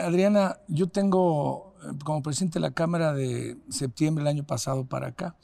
Adriana, 0.05 0.59
yo 0.67 0.85
tengo 0.85 1.73
como 2.05 2.21
presidente 2.21 2.59
de 2.59 2.67
la 2.67 2.75
Cámara 2.75 3.11
de 3.13 3.57
septiembre 3.69 4.23
del 4.23 4.35
año 4.35 4.43
pasado 4.43 4.85
para 4.85 5.07
acá, 5.07 5.35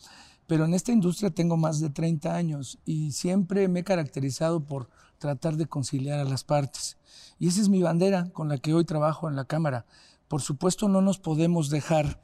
pero 0.46 0.66
en 0.66 0.76
esta 0.76 0.92
industria 0.92 1.32
tengo 1.32 1.58
más 1.58 1.80
de 1.80 1.90
30 1.90 2.36
años 2.36 2.78
y 2.86 3.12
siempre 3.12 3.68
me 3.68 3.80
he 3.80 3.84
caracterizado 3.84 4.60
por 4.60 4.88
tratar 5.18 5.58
de 5.58 5.66
conciliar 5.66 6.20
a 6.20 6.26
las 6.26 6.44
partes. 6.44 6.98
Y 7.40 7.48
esa 7.48 7.60
es 7.60 7.70
mi 7.70 7.82
bandera 7.82 8.30
con 8.34 8.50
la 8.50 8.60
que 8.60 8.76
hoy 8.76 8.86
trabajo 8.86 9.28
en 9.28 9.36
la 9.36 9.46
Cámara. 9.46 9.88
Por 10.28 10.44
supuesto, 10.44 10.90
no 10.90 11.02
nos 11.02 11.18
podemos 11.18 11.72
dejar 11.72 12.22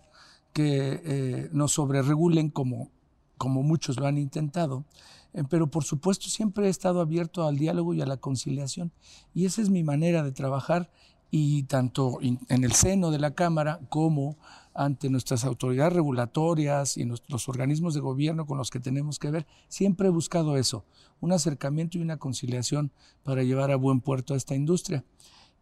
que 0.54 1.02
eh, 1.04 1.50
nos 1.52 1.72
sobreregulen 1.72 2.50
como, 2.50 2.92
como 3.40 3.64
muchos 3.64 4.00
lo 4.00 4.06
han 4.06 4.20
intentado, 4.20 4.86
eh, 5.34 5.44
pero 5.50 5.72
por 5.72 5.84
supuesto 5.84 6.30
siempre 6.30 6.68
he 6.68 6.70
estado 6.70 7.02
abierto 7.02 7.48
al 7.48 7.58
diálogo 7.58 7.96
y 7.96 8.02
a 8.02 8.06
la 8.06 8.18
conciliación. 8.18 8.92
Y 9.34 9.46
esa 9.46 9.64
es 9.64 9.72
mi 9.72 9.84
manera 9.84 10.22
de 10.22 10.32
trabajar 10.32 10.92
y 11.32 11.64
tanto 11.64 12.20
en 12.22 12.64
el 12.64 12.72
seno 12.74 13.12
de 13.12 13.20
la 13.20 13.36
Cámara 13.36 13.80
como 13.90 14.38
ante 14.74 15.10
nuestras 15.10 15.44
autoridades 15.44 15.94
regulatorias 15.94 16.98
y 16.98 17.04
los 17.04 17.50
organismos 17.50 17.94
de 17.94 18.00
gobierno 18.00 18.46
con 18.46 18.58
los 18.58 18.70
que 18.70 18.80
tenemos 18.80 19.20
que 19.20 19.30
ver, 19.30 19.48
siempre 19.68 20.08
he 20.08 20.12
buscado 20.12 20.58
eso, 20.58 20.86
un 21.20 21.32
acercamiento 21.32 21.98
y 21.98 22.02
una 22.02 22.18
conciliación 22.18 22.92
para 23.24 23.44
llevar 23.44 23.72
a 23.72 23.76
buen 23.76 24.02
puerto 24.02 24.34
a 24.34 24.38
esta 24.38 24.56
industria. 24.56 25.04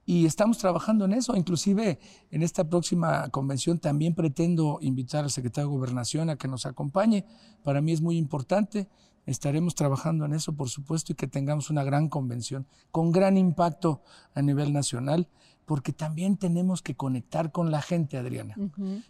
Y 0.10 0.26
estamos 0.26 0.58
trabajando 0.58 1.03
en 1.03 1.12
eso, 1.12 1.36
inclusive 1.36 1.99
en 2.32 2.41
esta 2.41 2.64
próxima 2.64 3.28
convención 3.28 3.78
también 3.78 4.16
pretendo 4.16 4.80
invitar 4.82 5.26
al 5.26 5.32
secretario 5.32 5.70
de 5.70 5.76
Gobernación 5.76 6.30
a 6.30 6.38
que 6.38 6.47
nos 6.47 6.66
acompañe. 6.66 7.26
Para 7.62 7.82
mí 7.82 7.91
es 7.91 7.99
muy 7.99 8.16
importante, 8.16 8.88
estaremos 9.26 9.76
trabajando 9.76 10.24
en 10.24 10.32
eso, 10.32 10.53
por 10.53 10.70
supuesto, 10.70 11.12
y 11.12 11.16
que 11.16 11.28
tengamos 11.28 11.70
una 11.70 11.84
gran 11.84 12.08
convención 12.08 12.66
con 12.89 13.12
gran 13.12 13.36
impacto 13.36 14.01
a 14.34 14.41
nivel 14.41 14.72
nacional 14.72 15.28
porque 15.66 15.91
también 15.91 16.38
tenemos 16.38 16.82
que 16.82 16.95
conectar 16.95 17.51
con 17.51 17.70
la 17.70 17.82
gente, 17.82 18.18
Adriana. 18.18 18.55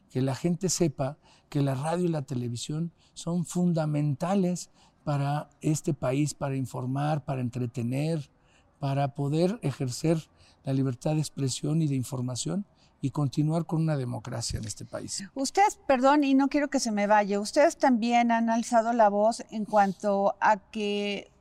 Que 0.09 0.23
la 0.23 0.33
gente 0.33 0.67
sepa 0.69 1.19
que 1.49 1.61
la 1.61 1.75
radio 1.75 2.05
y 2.05 2.07
la 2.07 2.23
televisión 2.23 2.91
son 3.13 3.45
fundamentales 3.45 4.71
para 5.03 5.51
este 5.61 5.93
país, 5.93 6.33
para 6.33 6.55
informar, 6.55 7.23
para 7.23 7.41
entretener, 7.41 8.31
para 8.79 9.13
poder 9.13 9.59
ejercer 9.61 10.27
la 10.67 10.73
libertad 10.73 11.13
de 11.13 11.19
expresión 11.19 11.81
y 11.81 11.87
de 11.87 11.95
información 11.95 12.65
y 12.99 13.11
continuar 13.11 13.65
con 13.65 13.81
una 13.81 13.95
democracia 13.95 14.59
en 14.59 14.65
este 14.65 14.83
país. 14.83 15.23
Ustedes, 15.33 15.79
perdón, 15.87 16.25
y 16.25 16.33
no 16.33 16.49
quiero 16.49 16.69
que 16.69 16.81
se 16.81 16.91
me 16.91 17.07
vaya, 17.07 17.39
ustedes 17.39 17.77
también 17.77 18.33
han 18.33 18.49
alzado 18.49 18.91
la 18.91 19.07
voz 19.07 19.45
en 19.49 19.63
cuanto 19.63 20.35
a 20.41 20.57
que 20.57 21.31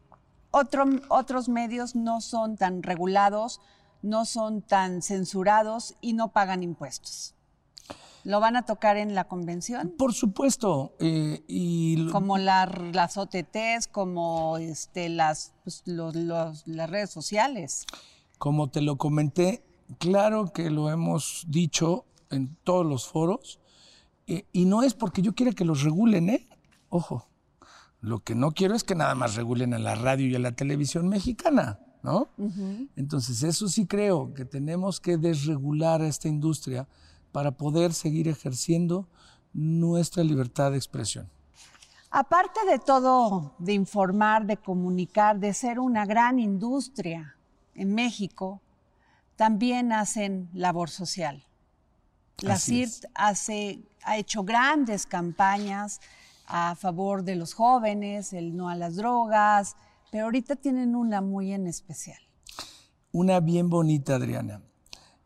otros 0.53 1.49
medios 1.49 1.97
no 1.97 2.21
son 2.21 2.57
tan 2.57 2.85
regulados, 2.85 3.61
no 4.01 4.27
son 4.27 4.63
tan 4.63 5.03
censurados 5.03 5.97
y 6.01 6.13
no 6.13 6.29
pagan 6.29 6.63
impuestos. 6.63 7.35
¿Lo 8.23 8.39
van 8.39 8.55
a 8.55 8.63
tocar 8.63 8.97
en 8.97 9.17
la 9.17 9.25
convención? 9.25 9.93
Por 9.99 10.15
supuesto. 10.15 10.95
Eh, 11.01 11.43
y... 11.49 12.09
Como 12.11 12.39
las 12.39 13.17
OTTs, 13.17 13.89
como 13.91 14.59
este, 14.59 15.09
las, 15.09 15.53
pues, 15.65 15.83
las 15.85 16.91
redes 16.91 17.11
sociales. 17.11 17.87
Como 18.39 18.69
te 18.69 18.81
lo 18.81 18.97
comenté, 18.97 19.63
claro 19.99 20.53
que 20.53 20.71
lo 20.71 20.91
hemos 20.91 21.45
dicho 21.49 22.05
en 22.31 22.57
todos 22.65 22.85
los 22.85 23.07
foros, 23.07 23.61
eh, 24.27 24.45
y 24.53 24.65
no 24.65 24.83
es 24.83 24.95
porque 24.95 25.23
yo 25.23 25.35
quiera 25.35 25.53
que 25.53 25.65
los 25.65 25.83
regulen, 25.83 26.31
¿eh? 26.31 26.49
Ojo, 26.89 27.29
lo 28.01 28.21
que 28.21 28.35
no 28.35 28.53
quiero 28.53 28.75
es 28.75 28.85
que 28.85 28.95
nada 28.95 29.15
más 29.15 29.37
regulen 29.37 29.75
a 29.75 29.79
la 29.79 29.95
radio 29.95 30.27
y 30.27 30.35
a 30.35 30.41
la 30.41 30.53
televisión 30.53 31.09
mexicana, 31.09 31.79
¿no? 32.03 32.29
Entonces, 32.97 33.43
eso 33.43 33.69
sí 33.69 33.87
creo 33.87 34.35
que 34.35 34.45
tenemos 34.45 35.01
que 35.01 35.17
desregular 35.17 36.03
a 36.03 36.09
esta 36.09 36.29
industria 36.29 36.87
para 37.33 37.53
poder 37.53 37.93
seguir 37.93 38.29
ejerciendo 38.29 39.09
nuestra 39.53 40.23
libertad 40.23 40.71
de 40.71 40.77
expresión. 40.77 41.29
Aparte 42.11 42.61
de 42.71 42.79
todo, 42.79 43.55
de 43.59 43.75
informar, 43.75 44.47
de 44.47 44.57
comunicar, 44.57 45.39
de 45.39 45.53
ser 45.53 45.79
una 45.81 46.07
gran 46.07 46.39
industria 46.39 47.36
en 47.77 47.95
México, 47.95 48.61
también 49.37 49.93
hacen 49.93 50.49
labor 50.53 50.91
social. 50.91 51.45
La 52.39 52.59
CIRT 52.59 53.07
hace, 53.15 53.83
ha 54.03 54.19
hecho 54.19 54.45
grandes 54.45 55.07
campañas 55.07 56.01
a 56.47 56.75
favor 56.75 57.23
de 57.23 57.37
los 57.37 57.55
jóvenes, 57.55 58.33
el 58.33 58.57
no 58.57 58.69
a 58.69 58.77
las 58.77 58.97
drogas, 58.97 59.77
pero 60.11 60.25
ahorita 60.25 60.57
tienen 60.57 60.95
una 60.95 61.21
muy 61.21 61.53
en 61.53 61.67
especial. 61.67 62.19
Una 63.13 63.41
bien 63.41 63.71
bonita, 63.71 64.17
Adriana. 64.17 64.63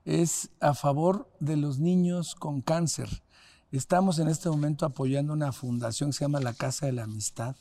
Es 0.05 0.51
a 0.61 0.75
favor 0.75 1.31
de 1.41 1.57
los 1.57 1.79
niños 1.79 2.35
con 2.35 2.61
cáncer. 2.61 3.09
Estamos 3.73 4.19
en 4.19 4.29
este 4.29 4.49
momento 4.49 4.87
apoyando 4.87 5.33
una 5.33 5.53
fundación 5.53 6.11
que 6.11 6.19
se 6.19 6.25
llama 6.25 6.41
la 6.41 6.55
Casa 6.55 6.87
de 6.87 6.93
la 6.93 7.05
Amistad. 7.05 7.57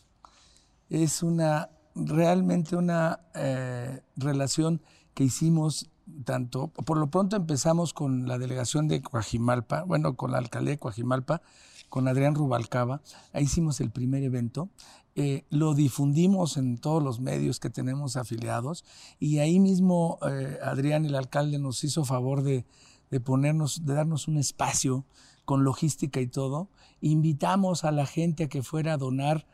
Es 0.89 1.21
una 1.21 1.69
realmente 2.07 2.75
una 2.75 3.19
eh, 3.35 4.01
relación 4.15 4.81
que 5.13 5.23
hicimos 5.23 5.89
tanto, 6.25 6.69
por 6.69 6.97
lo 6.97 7.07
pronto 7.07 7.35
empezamos 7.35 7.93
con 7.93 8.27
la 8.27 8.37
delegación 8.37 8.87
de 8.87 9.01
Coajimalpa, 9.01 9.83
bueno, 9.83 10.15
con 10.15 10.31
la 10.31 10.37
alcaldía 10.37 10.71
de 10.71 10.79
Coajimalpa, 10.79 11.41
con 11.87 12.07
Adrián 12.07 12.35
Rubalcaba, 12.35 13.01
ahí 13.33 13.43
hicimos 13.43 13.79
el 13.81 13.91
primer 13.91 14.23
evento, 14.23 14.69
eh, 15.15 15.45
lo 15.49 15.73
difundimos 15.73 16.57
en 16.57 16.77
todos 16.77 17.03
los 17.03 17.19
medios 17.19 17.59
que 17.59 17.69
tenemos 17.69 18.15
afiliados 18.15 18.85
y 19.19 19.39
ahí 19.39 19.59
mismo 19.59 20.19
eh, 20.27 20.57
Adrián, 20.63 21.05
el 21.05 21.15
alcalde, 21.15 21.59
nos 21.59 21.83
hizo 21.83 22.05
favor 22.05 22.43
de, 22.43 22.65
de 23.09 23.19
ponernos, 23.19 23.85
de 23.85 23.93
darnos 23.95 24.27
un 24.27 24.37
espacio 24.37 25.05
con 25.45 25.63
logística 25.63 26.21
y 26.21 26.27
todo, 26.27 26.69
invitamos 27.01 27.83
a 27.83 27.91
la 27.91 28.05
gente 28.05 28.45
a 28.45 28.49
que 28.49 28.61
fuera 28.61 28.93
a 28.93 28.97
donar 28.97 29.47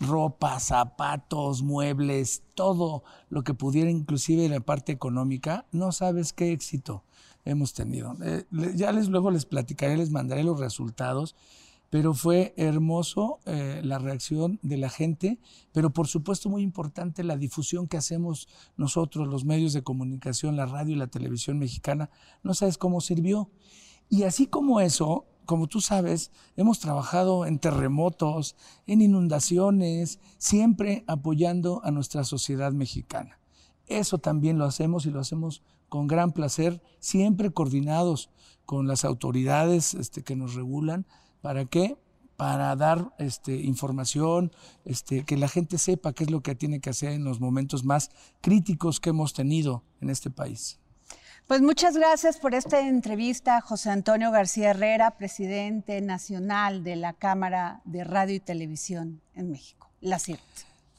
ropa, 0.00 0.58
zapatos, 0.58 1.62
muebles, 1.62 2.42
todo 2.54 3.04
lo 3.28 3.44
que 3.44 3.54
pudiera, 3.54 3.90
inclusive 3.90 4.46
en 4.46 4.52
la 4.52 4.60
parte 4.60 4.92
económica, 4.92 5.66
no 5.70 5.92
sabes 5.92 6.32
qué 6.32 6.52
éxito 6.52 7.04
hemos 7.44 7.74
tenido. 7.74 8.16
Eh, 8.22 8.44
ya 8.74 8.92
les 8.92 9.08
luego 9.08 9.30
les 9.30 9.44
platicaré, 9.44 9.96
les 9.96 10.10
mandaré 10.10 10.42
los 10.42 10.58
resultados, 10.58 11.36
pero 11.90 12.14
fue 12.14 12.54
hermoso 12.56 13.40
eh, 13.44 13.80
la 13.84 13.98
reacción 13.98 14.58
de 14.62 14.78
la 14.78 14.88
gente, 14.88 15.38
pero 15.72 15.90
por 15.90 16.06
supuesto 16.06 16.48
muy 16.48 16.62
importante 16.62 17.24
la 17.24 17.36
difusión 17.36 17.86
que 17.86 17.96
hacemos 17.96 18.48
nosotros, 18.76 19.28
los 19.28 19.44
medios 19.44 19.72
de 19.72 19.82
comunicación, 19.82 20.56
la 20.56 20.66
radio 20.66 20.94
y 20.94 20.98
la 20.98 21.08
televisión 21.08 21.58
mexicana. 21.58 22.08
No 22.42 22.54
sabes 22.54 22.78
cómo 22.78 23.00
sirvió. 23.00 23.50
Y 24.08 24.22
así 24.22 24.46
como 24.46 24.80
eso, 24.80 25.26
como 25.50 25.66
tú 25.66 25.80
sabes, 25.80 26.30
hemos 26.54 26.78
trabajado 26.78 27.44
en 27.44 27.58
terremotos, 27.58 28.54
en 28.86 29.02
inundaciones, 29.02 30.20
siempre 30.38 31.02
apoyando 31.08 31.80
a 31.82 31.90
nuestra 31.90 32.22
sociedad 32.22 32.70
mexicana. 32.70 33.40
Eso 33.88 34.18
también 34.18 34.58
lo 34.58 34.64
hacemos 34.64 35.06
y 35.06 35.10
lo 35.10 35.18
hacemos 35.18 35.64
con 35.88 36.06
gran 36.06 36.30
placer, 36.30 36.80
siempre 37.00 37.50
coordinados 37.50 38.30
con 38.64 38.86
las 38.86 39.04
autoridades 39.04 39.94
este, 39.94 40.22
que 40.22 40.36
nos 40.36 40.54
regulan. 40.54 41.04
¿Para 41.40 41.64
qué? 41.64 41.98
Para 42.36 42.76
dar 42.76 43.12
este, 43.18 43.56
información, 43.56 44.52
este, 44.84 45.24
que 45.24 45.36
la 45.36 45.48
gente 45.48 45.78
sepa 45.78 46.12
qué 46.12 46.22
es 46.22 46.30
lo 46.30 46.44
que 46.44 46.54
tiene 46.54 46.78
que 46.78 46.90
hacer 46.90 47.10
en 47.10 47.24
los 47.24 47.40
momentos 47.40 47.84
más 47.84 48.12
críticos 48.40 49.00
que 49.00 49.10
hemos 49.10 49.32
tenido 49.32 49.82
en 50.00 50.10
este 50.10 50.30
país. 50.30 50.79
Pues 51.50 51.62
muchas 51.62 51.96
gracias 51.96 52.38
por 52.38 52.54
esta 52.54 52.86
entrevista, 52.86 53.60
José 53.60 53.90
Antonio 53.90 54.30
García 54.30 54.70
Herrera, 54.70 55.16
presidente 55.16 56.00
nacional 56.00 56.84
de 56.84 56.94
la 56.94 57.12
Cámara 57.12 57.80
de 57.84 58.04
Radio 58.04 58.36
y 58.36 58.38
Televisión 58.38 59.20
en 59.34 59.50
México, 59.50 59.90
la 60.00 60.20
CIRT. 60.20 60.40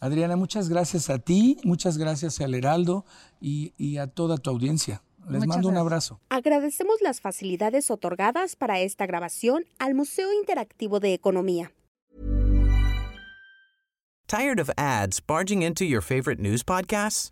Adriana, 0.01 0.35
muchas 0.35 0.67
gracias 0.67 1.09
a 1.09 1.19
ti, 1.19 1.55
muchas 1.63 1.97
gracias 1.97 2.41
al 2.41 2.53
Heraldo 2.53 3.05
y, 3.39 3.95
a 3.95 4.07
toda 4.07 4.35
tu 4.35 4.49
audiencia. 4.49 5.01
Les 5.29 5.47
mando 5.47 5.69
un 5.69 5.77
abrazo. 5.77 6.19
Agradecemos 6.27 6.97
las 6.99 7.21
facilidades 7.21 7.89
otorgadas 7.89 8.57
para 8.57 8.81
esta 8.81 9.05
grabación 9.05 9.63
al 9.79 9.95
Museo 9.95 10.33
Interactivo 10.33 10.99
de 10.99 11.13
Economía. 11.13 11.71
Tired 14.27 14.59
of 14.59 14.69
ads 14.75 15.21
barging 15.25 15.61
into 15.61 15.85
your 15.85 16.01
favorite 16.01 16.41
news 16.41 16.61
podcasts? 16.61 17.31